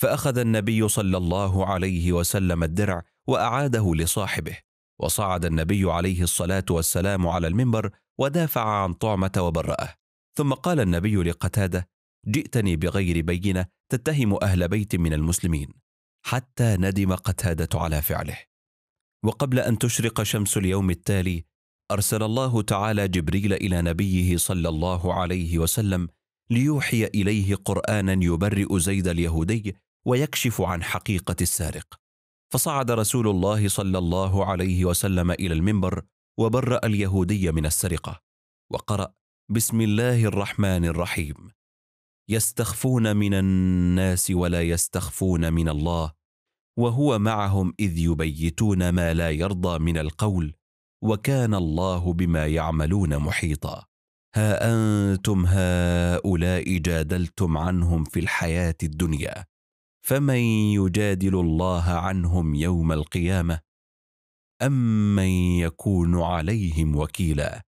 [0.00, 4.58] فأخذ النبي صلى الله عليه وسلم الدرع وأعاده لصاحبه
[5.00, 9.94] وصعد النبي عليه الصلاة والسلام على المنبر ودافع عن طعمة وبرأه.
[10.38, 11.88] ثم قال النبي لقتادة
[12.28, 15.68] جئتني بغير بينة تتهم أهل بيت من المسلمين.
[16.26, 18.51] حتى ندم قتادة على فعله.
[19.24, 21.44] وقبل أن تشرق شمس اليوم التالي
[21.90, 26.08] أرسل الله تعالى جبريل إلى نبيه صلى الله عليه وسلم
[26.50, 32.00] ليوحي إليه قرآنا يبرئ زيد اليهودي ويكشف عن حقيقة السارق.
[32.52, 36.02] فصعد رسول الله صلى الله عليه وسلم إلى المنبر
[36.38, 38.20] وبرأ اليهودي من السرقة
[38.72, 39.14] وقرأ
[39.50, 41.50] بسم الله الرحمن الرحيم.
[42.28, 46.12] يستخفون من الناس ولا يستخفون من الله
[46.78, 50.54] وهو معهم إذ يبيتون ما لا يرضى من القول
[51.04, 53.84] وكان الله بما يعملون محيطا.
[54.34, 59.44] ها أنتم هؤلاء جادلتم عنهم في الحياة الدنيا
[60.06, 60.40] فمن
[60.78, 63.60] يجادل الله عنهم يوم القيامة؟
[64.62, 67.62] أم من يكون عليهم وكيلا؟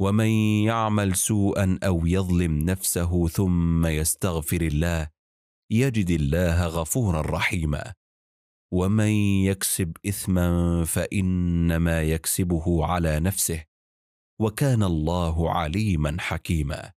[0.00, 0.28] ومن
[0.64, 5.08] يعمل سوءا أو يظلم نفسه ثم يستغفر الله
[5.70, 7.94] يجد الله غفورا رحيما.
[8.72, 9.10] ومن
[9.44, 13.64] يكسب إثما فإنما يكسبه على نفسه
[14.40, 16.92] وكان الله عليما حكيما.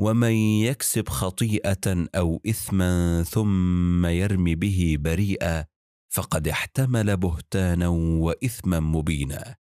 [0.00, 0.32] ومن
[0.64, 5.66] يكسب خطيئة أو إثما ثم يرم به بريئا
[6.12, 9.56] فقد احتمل بهتانا وإثما مبينا.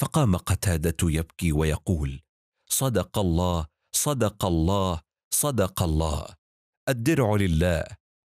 [0.00, 2.20] فقام قتادة يبكي ويقول
[2.70, 5.00] صدق الله صدق الله
[5.34, 6.41] صدق الله.
[6.88, 7.84] الدرع لله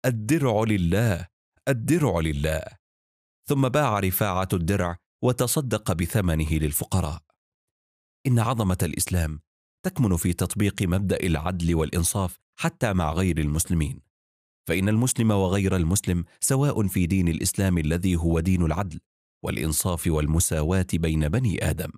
[0.06, 1.28] الدرع لله
[1.68, 2.62] الدرع لله.
[3.48, 7.22] ثم باع رفاعة الدرع وتصدق بثمنه للفقراء.
[8.26, 9.40] إن عظمة الإسلام
[9.86, 14.00] تكمن في تطبيق مبدأ العدل والإنصاف حتى مع غير المسلمين.
[14.68, 19.00] فإن المسلم وغير المسلم سواء في دين الإسلام الذي هو دين العدل
[19.44, 21.90] والإنصاف والمساواة بين بني آدم.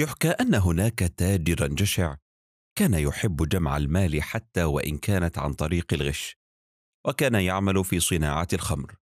[0.00, 2.16] يحكى أن هناك تاجرا جشع
[2.78, 6.36] كان يحب جمع المال حتى وإن كانت عن طريق الغش
[7.06, 8.96] وكان يعمل في صناعة الخمر.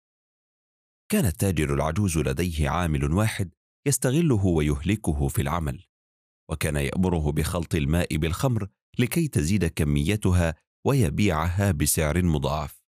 [1.13, 3.55] كان التاجر العجوز لديه عامل واحد
[3.87, 5.85] يستغله ويهلكه في العمل
[6.51, 10.55] وكان يأمره بخلط الماء بالخمر لكي تزيد كميتها
[10.87, 12.83] ويبيعها بسعر مضاعف.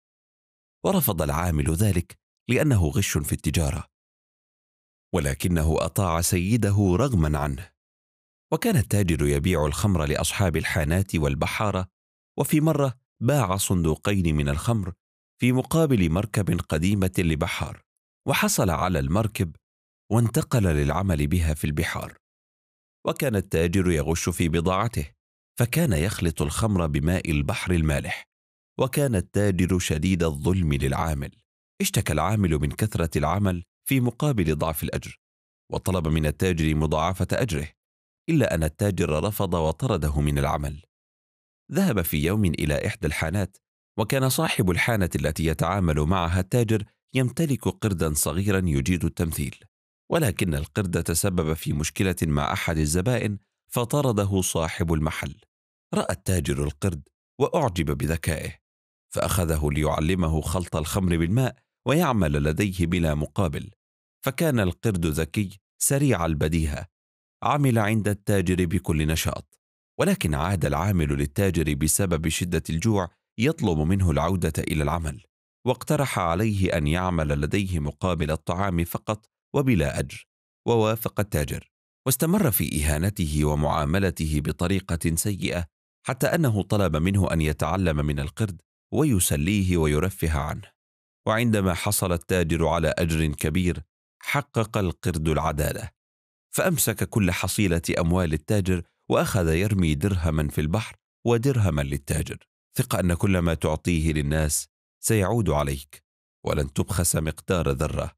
[0.85, 2.17] ورفض العامل ذلك
[2.49, 3.87] لأنه غش في التجارة
[5.15, 7.74] ولكنه أطاع سيده رغما عنه.
[8.53, 11.88] وكان التاجر يبيع الخمر لأصحاب الحانات والبحارة
[12.39, 14.93] وفي مرة باع صندوقين من الخمر
[15.41, 17.81] في مقابل مركب قديمة لبحار
[18.27, 19.55] وحصل على المركب
[20.12, 22.17] وانتقل للعمل بها في البحار.
[23.08, 25.12] وكان التاجر يغش في بضاعته
[25.60, 28.27] فكان يخلط الخمر بماء البحر المالح
[28.79, 31.31] وكان التاجر شديد الظلم للعامل.
[31.81, 35.19] اشتكى العامل من كثرة العمل في مقابل ضعف الأجر
[35.71, 37.74] وطلب من التاجر مضاعفة أجره.
[38.29, 40.81] إلا أن التاجر رفض وطرده من العمل.
[41.71, 43.57] ذهب في يوم إلى إحدى الحانات
[43.97, 46.83] وكان صاحب الحانة التي يتعامل معها التاجر
[47.13, 49.55] يمتلك قردا صغيرا يجيد التمثيل
[50.11, 53.38] ولكن القرد تسبب في مشكلة مع أحد الزبائن
[53.71, 55.35] فطرده صاحب المحل.
[55.93, 57.01] رأى التاجر القرد
[57.39, 58.55] وأعجب بذكائه
[59.13, 61.55] فأخذه ليعلمه خلط الخمر بالماء
[61.88, 63.71] ويعمل لديه بلا مقابل
[64.25, 66.88] فكان القرد ذكي سريع البديهة
[67.43, 69.59] عمل عند التاجر بكل نشاط
[69.99, 75.23] ولكن عاد العامل للتاجر بسبب شدة الجوع يطلب منه العودة إلى العمل
[75.67, 80.27] واقترح عليه أن يعمل لديه مقابل الطعام فقط وبلا أجر
[80.67, 81.71] ووافق التاجر
[82.05, 85.65] واستمر في إهانته ومعاملته بطريقة سيئة
[86.07, 88.61] حتى أنه طلب منه أن يتعلم من القرد
[88.93, 90.71] ويسليه ويرفه عنه
[91.27, 93.83] وعندما حصل التاجر على أجر كبير
[94.21, 95.89] حقق القرد العدالة.
[96.55, 100.95] فأمسك كل حصيلة أموال التاجر وأخذ يرمي درهما في البحر
[101.27, 102.37] ودرهما للتاجر.
[102.77, 104.67] ثق أن كل ما تعطيه للناس
[105.03, 106.03] سيعود عليك
[106.45, 108.11] ولن تبخس مقدار ذرة.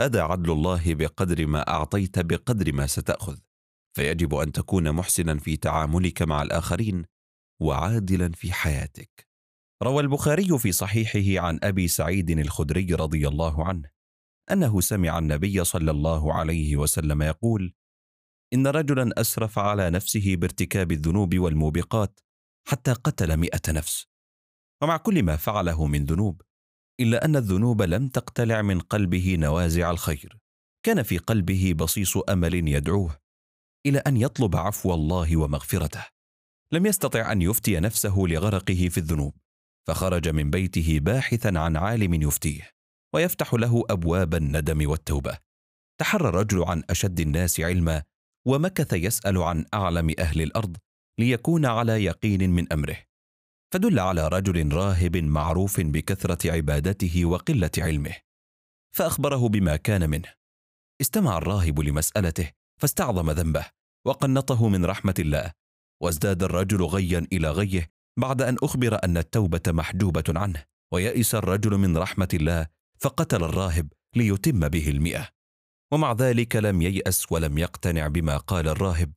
[0.00, 3.38] هذا عدل الله بقدر ما أعطيت بقدر ما ستأخذ.
[3.96, 7.04] فيجب أن تكون محسنا في تعاملك مع الآخرين
[7.62, 9.28] وعادلا في حياتك.
[9.82, 13.90] روى البخاري في صحيحه عن أبي سعيد الخدري رضي الله عنه
[14.52, 17.74] أنه سمع النبي صلى الله عليه وسلم يقول
[18.54, 22.20] إن رجلا أسرف على نفسه بارتكاب الذنوب والموبقات
[22.68, 24.06] حتى قتل مئة نفس.
[24.82, 26.42] ومع كل ما فعله من ذنوب
[27.00, 30.38] إلا أن الذنوب لم تقتلع من قلبه نوازع الخير.
[30.82, 33.16] كان في قلبه بصيص أمل يدعوه
[33.86, 36.06] إلى أن يطلب عفو الله ومغفرته.
[36.72, 39.36] لم يستطع أن يفتي نفسه لغرقه في الذنوب
[39.88, 42.70] فخرج من بيته باحثا عن عالم يفتيه
[43.14, 45.38] ويفتح له أبواب الندم والتوبة.
[46.00, 48.02] تحرى الرجل عن أشد الناس علما
[48.46, 50.76] ومكث يسأل عن أعلم أهل الأرض
[51.18, 52.96] ليكون على يقين من أمره.
[53.72, 58.16] فدل على رجل راهب معروف بكثرة عبادته وقلة علمه.
[58.96, 60.34] فأخبره بما كان منه.
[61.00, 62.50] استمع الراهب لمسألته
[62.80, 63.66] فاستعظم ذنبه
[64.06, 65.52] وقنطه من رحمة الله
[66.02, 71.96] وازداد الرجل غيا إلى غيه بعد أن أخبر أن التوبة محجوبة عنه ويئس الرجل من
[71.96, 72.66] رحمة الله
[72.98, 75.28] فقتل الراهب ليتم به المئة.
[75.92, 79.16] ومع ذلك لم ييأس ولم يقتنع بما قال الراهب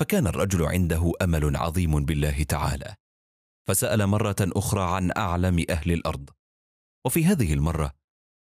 [0.00, 2.94] فكان الرجل عنده أمل عظيم بالله تعالى.
[3.68, 6.30] فسأل مرة أخرى عن أعلم أهل الأرض.
[7.06, 7.92] وفي هذه المرة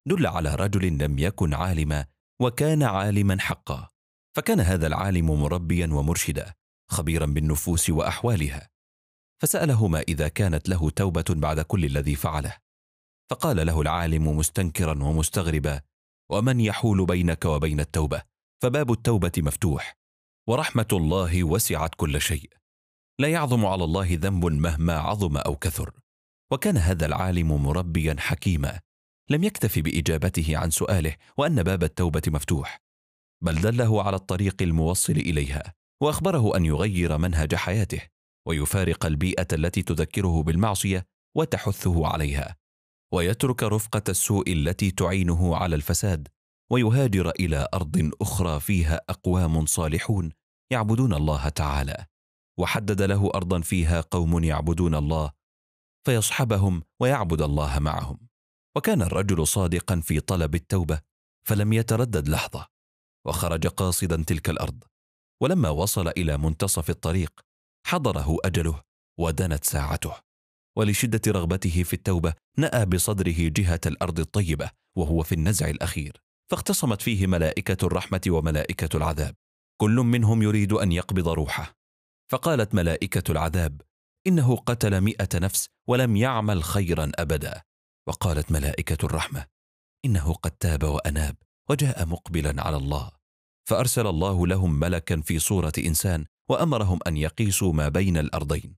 [0.08, 2.06] دل على رجل لم يكن عالما
[2.42, 3.88] وكان عالما حقا
[4.36, 6.54] فكان هذا العالم مربيا ومرشدا
[6.90, 8.70] خبيرا بالنفوس وأحوالها.
[9.42, 12.58] فساله ما إذا كانت له توبة بعد كل الذي فعله.
[13.30, 15.82] فقال له العالم مستنكرا ومستغربا
[16.32, 18.22] ومن يحول بينك وبين التوبة
[18.64, 19.98] فباب التوبة مفتوح.
[20.50, 22.50] ورحمة الله وسعت كل شيء.
[23.20, 25.92] لا يعظم على الله ذنب مهما عظم أو كثر.
[26.52, 28.80] وكان هذا العالم مربيا حكيما.
[29.30, 32.82] لم يكتف بإجابته عن سؤاله وأن باب التوبة مفتوح.
[33.44, 38.02] بل دله على الطريق الموصل إليها وأخبره أن يغير منهج حياته
[38.48, 41.06] ويفارق البيئة التي تذكره بالمعصية
[41.38, 42.56] وتحثه عليها.
[43.14, 46.28] ويترك رفقة السوء التي تعينه على الفساد
[46.72, 50.32] ويهاجر إلى أرض أخرى فيها أقوام صالحون
[50.72, 52.06] يعبدون الله تعالى.
[52.60, 55.32] وحدد له أرضا فيها قوم يعبدون الله
[56.06, 58.28] فيصحبهم ويعبد الله معهم.
[58.78, 61.02] وكان الرجل صادقا في طلب التوبة
[61.48, 62.68] فلم يتردد لحظة
[63.28, 64.84] وخرج قاصدا تلك الأرض.
[65.42, 67.40] ولما وصل إلى منتصف الطريق
[67.88, 68.82] حضره أجله
[69.20, 70.27] ودنت ساعته.
[70.78, 76.22] ولشدة رغبته في التوبة نأى بصدره جهة الأرض الطيبة وهو في النزع الأخير.
[76.52, 79.36] فاختصمت فيه ملائكة الرحمة وملائكة العذاب.
[79.82, 81.78] كل منهم يريد أن يقبض روحه.
[82.32, 83.82] فقالت ملائكة العذاب
[84.28, 87.62] إنه قتل مئة نفس ولم يعمل خيرا أبدا.
[88.08, 89.46] وقالت ملائكة الرحمة
[90.06, 91.36] إنه قد تاب وأناب
[91.70, 93.12] وجاء مقبلا على الله.
[93.70, 98.76] فأرسل الله لهم ملكا في صورة إنسان وأمرهم أن يقيسوا ما بين الأرضين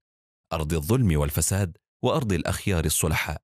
[0.53, 3.41] أرض الظلم والفساد وأرض الأخيار الصلحاء.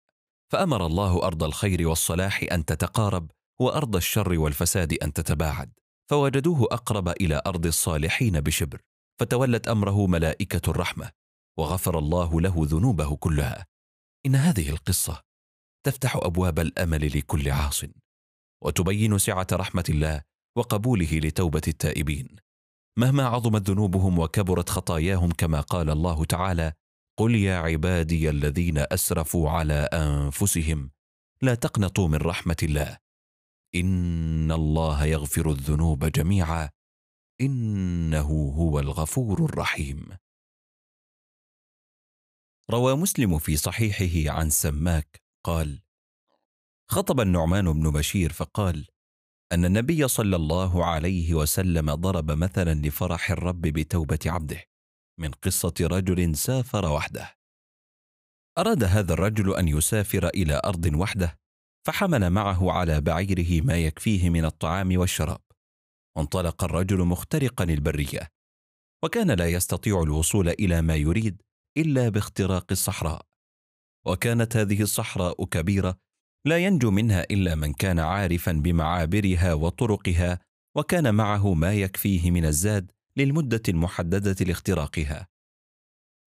[0.51, 5.72] فأمر الله أرض الخير والصلاح أن تتقارب وأرض الشر والفساد أن تتباعد.
[6.10, 8.82] فوجدوه أقرب إلى أرض الصالحين بشبر.
[9.20, 11.12] فتولت أمره ملائكة الرحمة
[11.58, 13.66] وغفر الله له ذنوبه كلها.
[14.26, 15.22] إن هذه القصة
[15.86, 17.84] تفتح أبواب الأمل لكل عاص
[18.64, 20.22] وتبين سعة رحمة الله
[20.58, 22.36] وقبوله لتوبة التائبين.
[22.97, 26.74] مهما عظمت ذنوبهم وكبرت خطاياهم كما قال الله تعالى
[27.18, 30.91] قل يا عبادي الذين اسرفوا على انفسهم
[31.41, 32.97] لا تقنطوا من رحمه الله
[33.76, 36.70] ان الله يغفر الذنوب جميعا
[37.41, 40.18] انه هو الغفور الرحيم.
[42.72, 45.82] روى مسلم في صحيحه عن سماك قال
[46.91, 48.88] خطب النعمان بن بشير فقال
[49.51, 54.63] أن النبي صلى الله عليه وسلم ضرب مثلا لفرح الرب بتوبة عبده.
[55.20, 57.36] من قصة رجل سافر وحده.
[58.57, 61.38] أراد هذا الرجل أن يسافر إلى أرض وحده
[61.88, 65.41] فحمل معه على بعيره ما يكفيه من الطعام والشراب.
[66.18, 68.32] وانطلق الرجل مخترقا البرية
[69.03, 71.41] وكان لا يستطيع الوصول إلى ما يريد
[71.78, 73.26] إلا باختراق الصحراء.
[74.07, 75.97] وكانت هذه الصحراء كبيرة
[76.45, 80.39] لا ينجو منها إلا من كان عارفا بمعابرها وطرقها
[80.78, 85.28] وكان معه ما يكفيه من الزاد للمدة المحددة لاختراقها.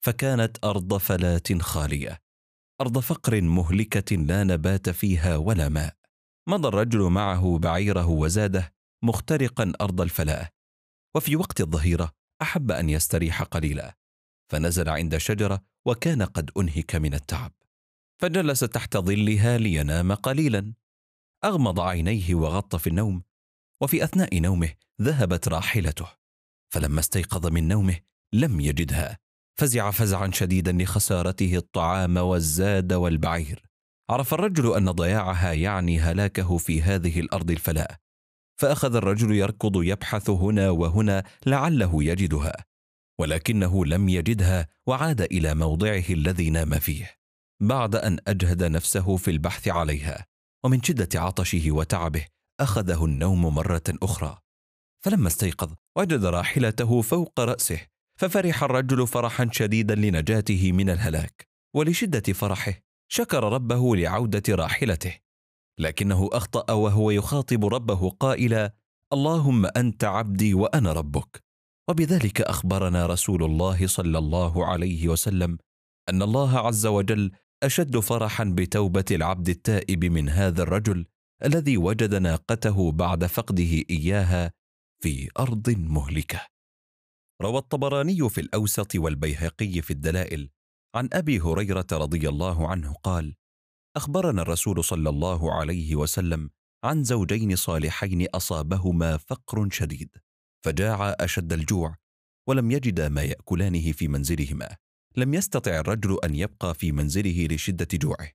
[0.04, 2.20] فكانت أرض فلات خالية
[2.80, 5.96] أرض فقر مهلكة لا نبات فيها ولا ماء.
[6.48, 8.74] مضى الرجل معه بعيره وزاده
[9.04, 10.50] مخترقا أرض الفلاة.
[11.16, 12.12] وفي وقت الظهيرة
[12.42, 13.96] أحب أن يستريح قليلا.
[14.52, 17.52] فنزل عند شجرة وكان قد أنهك من التعب.
[18.20, 20.74] فجلس تحت ظلها لينام قليلا.
[21.44, 23.22] أغمض عينيه وغط في النوم.
[23.82, 26.17] وفي أثناء نومه ذهبت راحلته.
[26.72, 27.96] فلما استيقظ من نومه
[28.32, 29.18] لم يجدها.
[29.60, 33.62] فزع فزعا شديدا لخسارته الطعام والزاد والبعير.
[34.10, 37.96] عرف الرجل أن ضياعها يعني هلاكه في هذه الأرض الفلاة
[38.60, 42.64] فأخذ الرجل يركض يبحث هنا وهنا لعله يجدها.
[43.20, 47.10] ولكنه لم يجدها وعاد إلى موضعه الذي نام فيه.
[47.62, 50.26] بعد أن أجهد نفسه في البحث عليها.
[50.64, 52.26] ومن شدة عطشه وتعبه
[52.60, 54.38] أخذه النوم مرة أخرى.
[55.04, 57.80] فلما استيقظ وجد راحلته فوق رأسه
[58.20, 61.48] ففرح الرجل فرحا شديدا لنجاته من الهلاك.
[61.76, 62.74] ولشدة فرحه
[63.08, 65.18] شكر ربه لعودة راحلته.
[65.80, 68.74] لكنه أخطأ وهو يخاطب ربه قائلا
[69.12, 71.48] اللهم أنت عبدي وأنا ربك.
[71.88, 75.58] وبذلك أخبرنا رسول الله صلى الله عليه وسلم
[76.08, 77.32] أن الله عز وجل
[77.62, 81.06] أشد فرحا بتوبة العبد التائب من هذا الرجل
[81.44, 84.52] الذي وجد ناقته بعد فقده إياها
[85.02, 86.46] في أرض مهلكة.
[87.42, 90.50] روى الطبراني في الأوسط والبيهقي في الدلائل
[90.94, 93.34] عن أبي هريرة رضي الله عنه قال
[93.96, 96.50] أخبرنا الرسول صلى الله عليه وسلم
[96.84, 100.10] عن زوجين صالحين أصابهما فقر شديد
[100.64, 101.96] فجاعا أشد الجوع
[102.48, 104.76] ولم يجدا ما يأكلانه في منزلهما
[105.16, 108.30] لم يستطع الرجل أن يبقى في منزله لشدة جوعه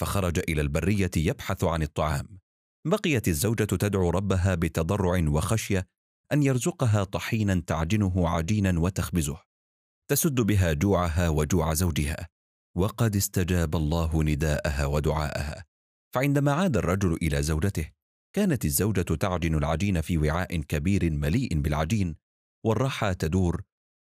[0.00, 2.38] فخرج إلى البرية يبحث عن الطعام.
[2.86, 5.86] بقيت الزوجة تدعو ربها بتضرع وخشية
[6.32, 9.38] أن يرزقها طحينا تعجنه عجينا وتخبزه.
[10.10, 12.28] تسد بها جوعها وجوع زوجها.
[12.76, 15.64] وقد استجاب الله نداءها ودعاءها.
[16.14, 17.90] فعندما عاد الرجل إلى زوجته
[18.36, 22.16] كانت الزوجة تعجن العجين في وعاء كبير مليء بالعجين
[22.66, 23.62] والرحى تدور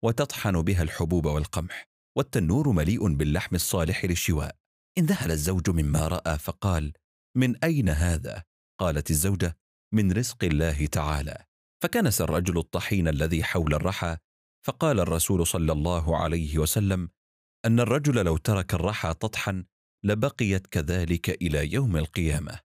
[0.04, 4.56] وتطحن بها الحبوب والقمح والتنور مليء باللحم الصالح للشواء.
[4.98, 6.92] انذهل الزوج مما رأى فقال
[7.36, 8.42] من أين هذا؟
[8.82, 9.56] قالت الزوجة
[9.94, 11.44] من رزق الله تعالى.
[11.82, 14.16] فكنس الرجل الطحين الذي حول الرحى
[14.66, 17.08] فقال الرسول صلى الله عليه وسلم
[17.64, 19.64] أن الرجل لو ترك الرحى تطحن
[20.04, 22.58] لبقيت كذلك إلى يوم القيامة.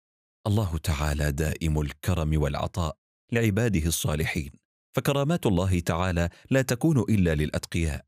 [0.47, 2.97] الله تعالى دائم الكرم والعطاء
[3.32, 4.51] لعباده الصالحين.
[4.95, 8.05] فكرامات الله تعالى لا تكون إلا للأتقياء.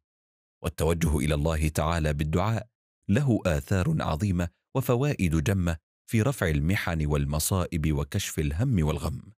[0.63, 2.67] والتوجه إلى الله تعالى بالدعاء
[3.09, 5.77] له آثار عظيمة وفوائد جمة
[6.09, 9.33] في رفع المحن والمصائب وكشف الهم والغم.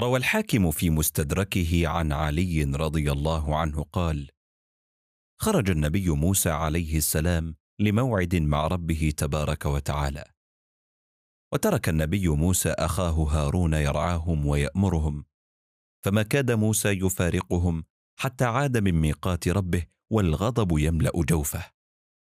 [0.00, 4.30] روى الحاكم في مستدركه عن علي رضي الله عنه قال
[5.40, 10.24] خرج النبي موسى عليه السلام لموعد مع ربه تبارك وتعالى.
[11.52, 15.24] وترك النبي موسى أخاه هارون يرعاهم ويأمرهم.
[16.04, 17.84] فما كاد موسى يفارقهم
[18.18, 21.75] حتى عاد من ميقات ربه والغضب يملأ جوفه.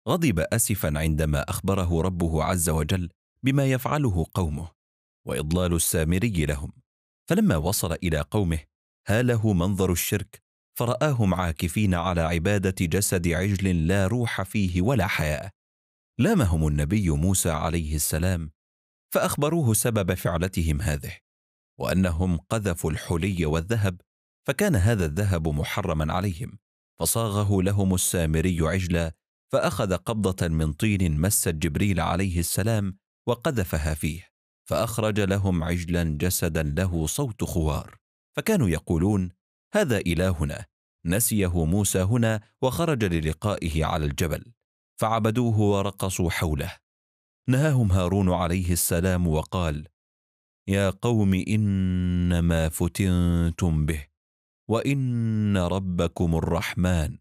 [0.09, 3.11] غضب اسفا عندما أخبره ربه عز وجل
[3.43, 4.71] بما يفعله قومه
[5.27, 6.73] وإضلال السامري لهم.
[7.29, 8.59] فلما وصل إلى قومه
[9.09, 10.43] هاله منظر الشرك
[10.79, 15.51] فرآهم عاكفين على عبادة جسد عجل لا روح فيه ولا حياه
[16.19, 18.51] لامهم النبي موسى عليه السلام
[19.15, 21.17] فأخبروه سبب فعلتهم هذه
[21.81, 24.01] وأنهم قذفوا الحلي والذهب
[24.47, 26.59] فكان هذا الذهب محرما عليهم
[27.01, 29.13] فصاغه لهم السامري عجلا
[29.53, 34.29] فأخذ قبضة من طين مست جبريل عليه السلام وقذفها فيه
[34.69, 37.97] فأخرج لهم عجلا جسدا له صوت خوار.
[38.37, 39.31] فكانوا يقولون
[39.75, 40.67] هذا إلهنا
[41.07, 44.53] نسيه موسى هنا وخرج للقائه على الجبل
[45.01, 46.77] فعبدوه ورقصوا حوله.
[47.49, 49.89] نهاهم هارون عليه السلام وقال
[50.69, 54.07] يا قوم إنما فتنتم به
[54.71, 57.19] وإن ربكم الرحمن.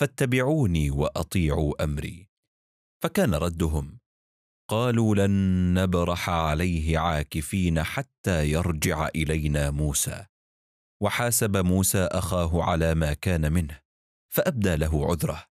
[0.00, 2.28] فاتبعوني وأطيعوا أمري.
[3.02, 3.98] فكان ردهم
[4.70, 10.26] قالوا لن نبرح عليه عاكفين حتى يرجع إلينا موسى.
[11.02, 13.80] وحاسب موسى أخاه على ما كان منه
[14.34, 15.44] فأبدى له عذره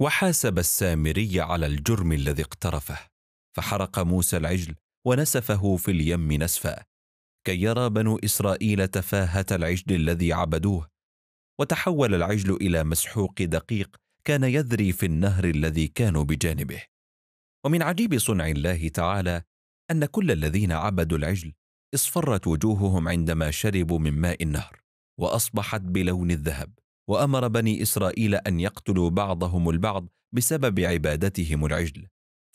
[0.00, 2.98] وحاسب السامري على الجرم الذي اقترفه.
[3.56, 4.74] فحرق موسى العجل
[5.06, 6.84] ونسفه في اليم نسفا
[7.46, 10.89] كي يرى بنو إسرائيل تفاهة العجل الذي عبدوه.
[11.60, 16.82] وتحول العجل إلى مسحوق دقيق كان يذري في النهر الذي كانوا بجانبه.
[17.64, 19.42] ومن عجيب صنع الله تعالى
[19.90, 21.52] أن كل الذين عبدوا العجل
[21.94, 24.80] اصفرت وجوههم عندما شربوا من ماء النهر
[25.18, 32.06] وأصبحت بلون الذهب وأمر بني إسرائيل أن يقتلوا بعضهم البعض بسبب عبادتهم العجل.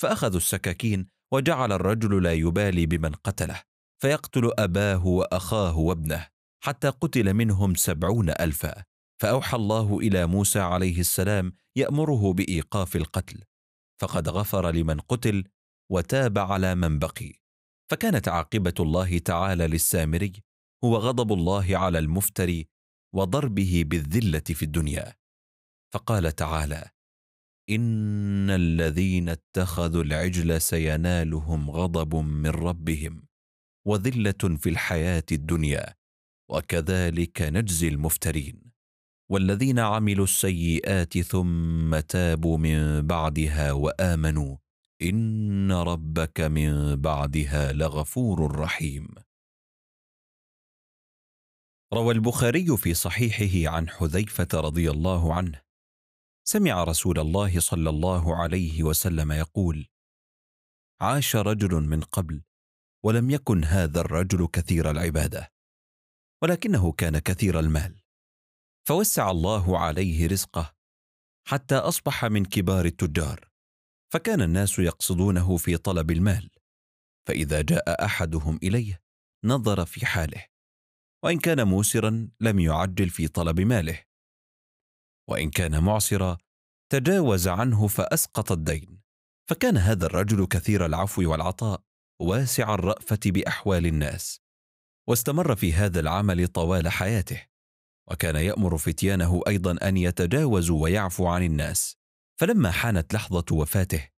[0.02, 3.62] فأخذوا السكاكين وجعل الرجل لا يبالي بمن قتله
[4.02, 6.28] فيقتل أباه وأخاه وابنه
[6.64, 8.95] حتى قتل منهم سبعون ألفا.
[9.22, 13.44] فأوحى الله إلى موسى عليه السلام يأمره بإيقاف القتل
[14.02, 15.44] فقد غفر لمن قتل
[15.92, 17.34] وتاب على من بقي.
[17.92, 20.34] فكانت عاقبة الله تعالى للسامري
[20.84, 22.68] هو غضب الله على المفتري
[23.16, 25.14] وضربه بالذلة في الدنيا.
[25.94, 26.90] فقال تعالى
[27.70, 33.28] إن الذين اتخذوا العجل سينالهم غضب من ربهم
[33.88, 35.94] وذلة في الحياة الدنيا
[36.52, 38.75] وكذلك نجزي المفترين.
[39.32, 44.58] والذين عملوا السيئات ثم تابوا من بعدها وآمنوا.
[45.02, 49.08] إن ربك من بعدها لغفور رحيم.
[51.94, 55.62] روى البخاري في صحيحه عن حذيفة رضي الله عنه.
[56.48, 59.88] سمع رسول الله صلى الله عليه وسلم يقول
[61.02, 62.44] عاش رجل من قبل
[63.06, 65.52] ولم يكن هذا الرجل كثير العبادة
[66.44, 68.05] ولكنه كان كثير المال.
[68.88, 70.76] فوسع الله عليه رزقه
[71.48, 73.50] حتى أصبح من كبار التجار
[74.14, 76.50] فكان الناس يقصدونه في طلب المال
[77.28, 79.02] فإذا جاء أحدهم إليه
[79.46, 80.46] نظر في حاله
[81.24, 84.04] وإن كان موسرا لم يعجل في طلب ماله
[85.30, 86.38] وإن كان معسرا
[86.92, 89.02] تجاوز عنه فأسقط الدين
[89.50, 91.84] فكان هذا الرجل كثير العفو والعطاء
[92.22, 94.42] واسع الرأفة بأحوال الناس
[95.10, 97.55] واستمر في هذا العمل طوال حياته.
[98.12, 101.98] وكان يأمر فتيانه أيضا أن يتجاوزوا ويعفوا عن الناس.
[102.40, 104.10] فلما حانت لحظة وفاته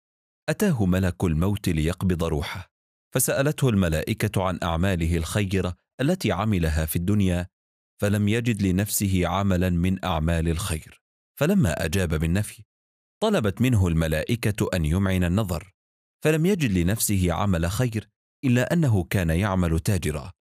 [0.48, 2.70] أتاه ملك الموت ليقبض روحه.
[3.14, 7.46] فسألته الملائكة عن أعماله الخيرة التي عملها في الدنيا
[8.00, 11.02] فلم يجد لنفسه عملا من أعمال الخير.
[11.38, 12.62] فلما أجاب بالنفي
[13.22, 15.72] طلبت منه الملائكة أن يمعن النظر.
[16.24, 18.08] فلم يجد لنفسه عمل خير
[18.44, 20.32] إلا أنه كان يعمل تاجرا.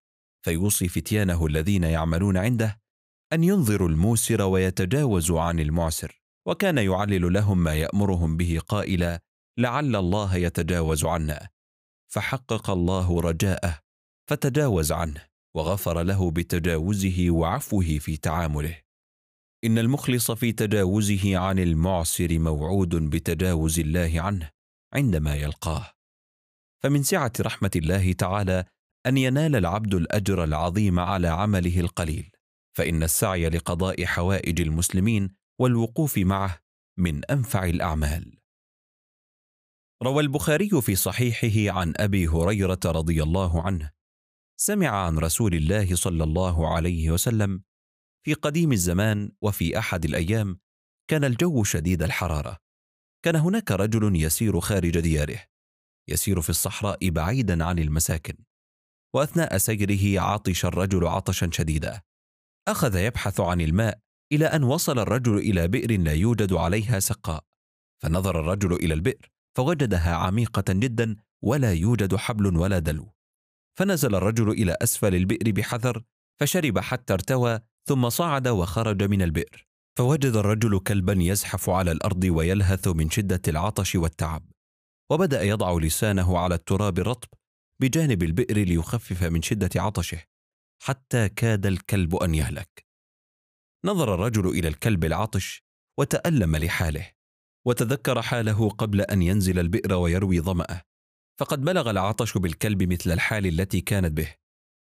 [0.45, 2.79] فيوصي فتيانه الذين يعملون عنده
[3.36, 9.21] أن ينظروا الموسر ويتجاوزوا عن المعسر وكان يعلل لهم ما يأمرهم به قائلا
[9.59, 11.49] لعل الله يتجاوز عنا.
[12.13, 13.79] فحقق الله رجاءه
[14.29, 15.25] فتجاوز عنه
[15.55, 18.81] وغفر له بتجاوزه وعفوه في تعامله.
[19.63, 24.49] إن المخلص في تجاوزه عن المعسر موعود بتجاوز الله عنه
[24.93, 25.91] عندما يلقاه.
[26.83, 28.65] فمن سعة رحمة الله تعالى
[29.05, 32.34] أن ينال العبد الأجر العظيم على عمله القليل.
[32.78, 36.59] فإن السعي لقضاء حوائج المسلمين والوقوف معه
[36.97, 38.39] من أنفع الأعمال.
[40.03, 43.91] روى البخاري في صحيحه عن أبي هريرة رضي الله عنه
[44.59, 47.63] سمع عن رسول الله صلى الله عليه وسلم
[48.26, 50.59] في قديم الزمان وفي أحد الأيام
[51.09, 52.57] كان الجو شديد الحرارة.
[53.26, 55.39] كان هناك رجل يسير خارج دياره
[56.09, 58.38] يسير في الصحراء بعيدا عن المساكن
[59.13, 62.01] وأثناء سيره عطش الرجل عطشا شديدا.
[62.68, 63.99] أخذ يبحث عن الماء
[64.32, 67.43] إلى أن وصل الرجل إلى بئر لا يوجد عليها سقاء.
[68.03, 73.13] فنظر الرجل إلى البئر فوجدها عميقة جدا ولا يوجد حبل ولا دلو.
[73.80, 76.03] فنزل الرجل إلى أسفل البئر بحذر
[76.39, 79.68] فشرب حتى ارتوى ثم صعد وخرج من البئر.
[79.97, 84.51] فوجد الرجل كلبا يزحف على الأرض ويلهث من شدة العطش والتعب.
[85.11, 87.30] وبدأ يضع لسانه على التراب الرطب
[87.82, 90.34] بجانب البئر ليخفف من شدة عطشه.
[90.80, 92.86] حتى كاد الكلب أن يهلك.
[93.86, 95.63] نظر الرجل إلى الكلب العطش
[95.99, 97.11] وتألم لحاله
[97.65, 100.82] وتذكر حاله قبل أن ينزل البئر ويروي ظمأه.
[101.39, 104.36] فقد بلغ العطش بالكلب مثل الحال التي كانت به.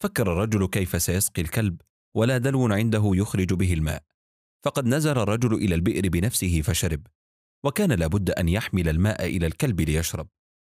[0.04, 1.82] فكر الرجل كيف سيسقي الكلب
[2.16, 4.04] ولا دلو عنده يخرج به الماء.
[4.66, 7.08] فقد نزل الرجل إلى البئر بنفسه فشرب.
[7.66, 10.28] وكان لابد أن يحمل الماء إلى الكلب ليشرب.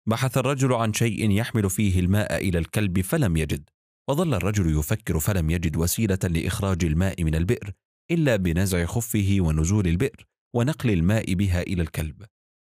[0.06, 3.70] بحث الرجل عن شيء يحمل فيه الماء إلى الكلب فلم يجد.
[4.10, 7.72] وظل الرجل يفكر فلم يجد وسيلة لإخراج الماء من البئر
[8.10, 12.24] إلا بنزع خفه ونزول البئر ونقل الماء بها إلى الكلب.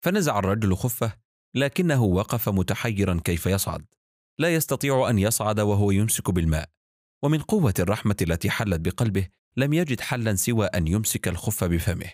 [0.05, 1.13] فنزع الرجل خفه
[1.55, 3.85] لكنه وقف متحيرا كيف يصعد.
[4.39, 6.69] لا يستطيع أن يصعد وهو يمسك بالماء.
[7.23, 9.27] ومن قوة الرحمة التي حلت بقلبه
[9.57, 12.11] لم يجد حلا سوى أن يمسك الخف بفمه.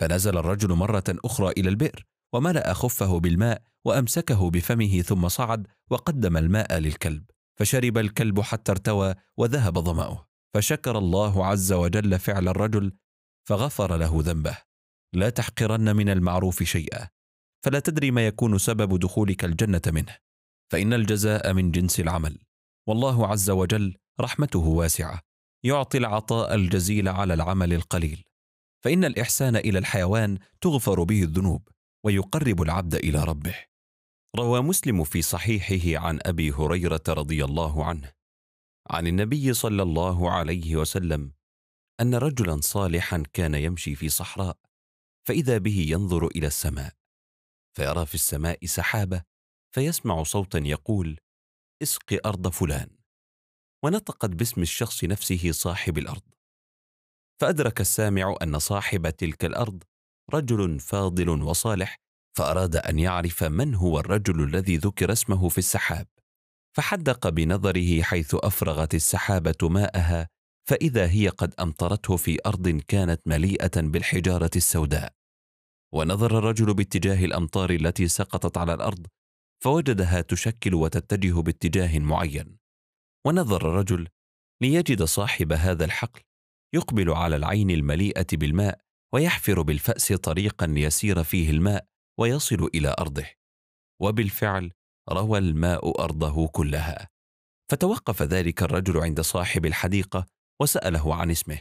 [0.00, 6.78] فنزل الرجل مرة أخرى إلى البئر وملأ خفه بالماء وأمسكه بفمه ثم صعد وقدم الماء
[6.78, 7.33] للكلب.
[7.58, 10.28] فشرب الكلب حتى ارتوى وذهب ظمأه.
[10.54, 12.92] فشكر الله عز وجل فعل الرجل
[13.48, 14.58] فغفر له ذنبه.
[15.12, 17.08] لا تحقرن من المعروف شيئا.
[17.64, 20.16] فلا تدري ما يكون سبب دخولك الجنة منه.
[20.72, 22.38] فإن الجزاء من جنس العمل.
[22.88, 25.20] والله عز وجل رحمته واسعة.
[25.64, 28.24] يعطي العطاء الجزيل على العمل القليل.
[28.84, 31.68] فإن الإحسان إلى الحيوان تغفر به الذنوب
[32.04, 33.54] ويقرب العبد إلى ربه.
[34.36, 38.12] روى مسلم في صحيحه عن أبي هريرة رضي الله عنه
[38.90, 41.32] عن النبي صلى الله عليه وسلم
[42.00, 44.58] أن رجلا صالحا كان يمشي في صحراء
[45.28, 46.94] فإذا به ينظر إلى السماء
[47.76, 49.22] فيرى في السماء سحابة
[49.74, 51.18] فيسمع صوتا يقول
[51.82, 52.90] اسق أرض فلان
[53.84, 56.22] ونطقت باسم الشخص نفسه صاحب الأرض.
[57.40, 59.82] فأدرك السامع أن صاحب تلك الأرض
[60.34, 62.03] رجل فاضل وصالح
[62.36, 66.06] فأراد أن يعرف من هو الرجل الذي ذكر اسمه في السحاب
[66.76, 70.28] فحدق بنظره حيث أفرغت السحابة ماءها
[70.68, 75.12] فإذا هي قد أمطرته في أرض كانت مليئة بالحجارة السوداء.
[75.94, 79.06] ونظر الرجل باتجاه الأمطار التي سقطت على الأرض
[79.64, 82.56] فوجدها تشكل وتتجه باتجاه معين.
[83.26, 84.08] ونظر الرجل
[84.62, 86.20] ليجد صاحب هذا الحقل
[86.74, 88.80] يقبل على العين المليئة بالماء
[89.14, 91.86] ويحفر بالفأس طريقا ليسير فيه الماء
[92.18, 93.26] ويصل إلى أرضه
[94.02, 94.72] وبالفعل
[95.10, 97.08] روى الماء أرضه كلها.
[97.70, 100.26] فتوقف ذلك الرجل عند صاحب الحديقة
[100.60, 101.58] وسأله عن اسمه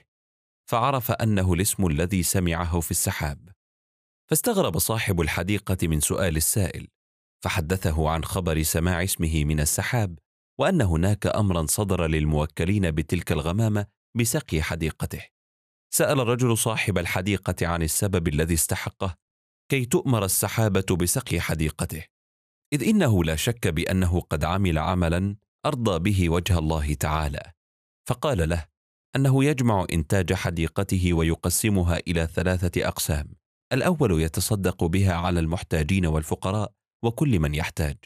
[0.69, 3.49] فعرف أنه الاسم الذي سمعه في السحاب.
[4.29, 6.87] فاستغرب صاحب الحديقة من سؤال السائل
[7.43, 10.19] فحدثه عن خبر سماع اسمه من السحاب
[10.59, 13.85] وأن هناك امرا صدر للموكلين بتلك الغمامة
[14.17, 15.21] بسقي حديقته.
[15.93, 19.15] سأل الرجل صاحب الحديقة عن السبب الذي استحقه
[19.71, 22.03] كي تؤمر السحابة بسقي حديقته
[22.73, 25.35] إذ إنه لا شك بأنه قد عمل عملا
[25.65, 27.51] أرضى به وجه الله تعالى
[28.09, 28.65] فقال له
[29.15, 33.35] أنه يجمع إنتاج حديقته ويقسمها إلى ثلاثة أقسام
[33.73, 37.97] الأول يتصدق بها على المحتاجين والفقراء وكل من يحتاج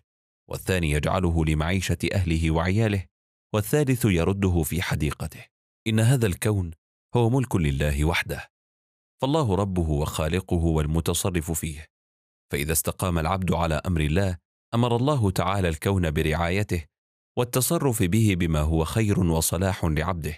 [0.49, 3.05] والثاني يجعله لمعيشة أهله وعياله
[3.53, 5.45] والثالث يرده في حديقته
[5.88, 6.72] إن هذا الكون
[7.16, 8.47] هو ملك لله وحده.
[9.22, 11.88] فالله ربه وخالقه والمتصرف فيه.
[12.51, 14.38] فإذا استقام العبد على أمر الله
[14.74, 16.86] أمر الله تعالى الكون برعايته
[17.38, 20.36] والتصرف به بما هو خير وصلاح لعبده.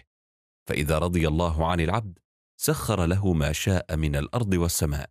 [0.69, 2.19] فإذا رضي الله عن العبد
[2.61, 5.09] سخر له ما شاء من الأرض والسماء.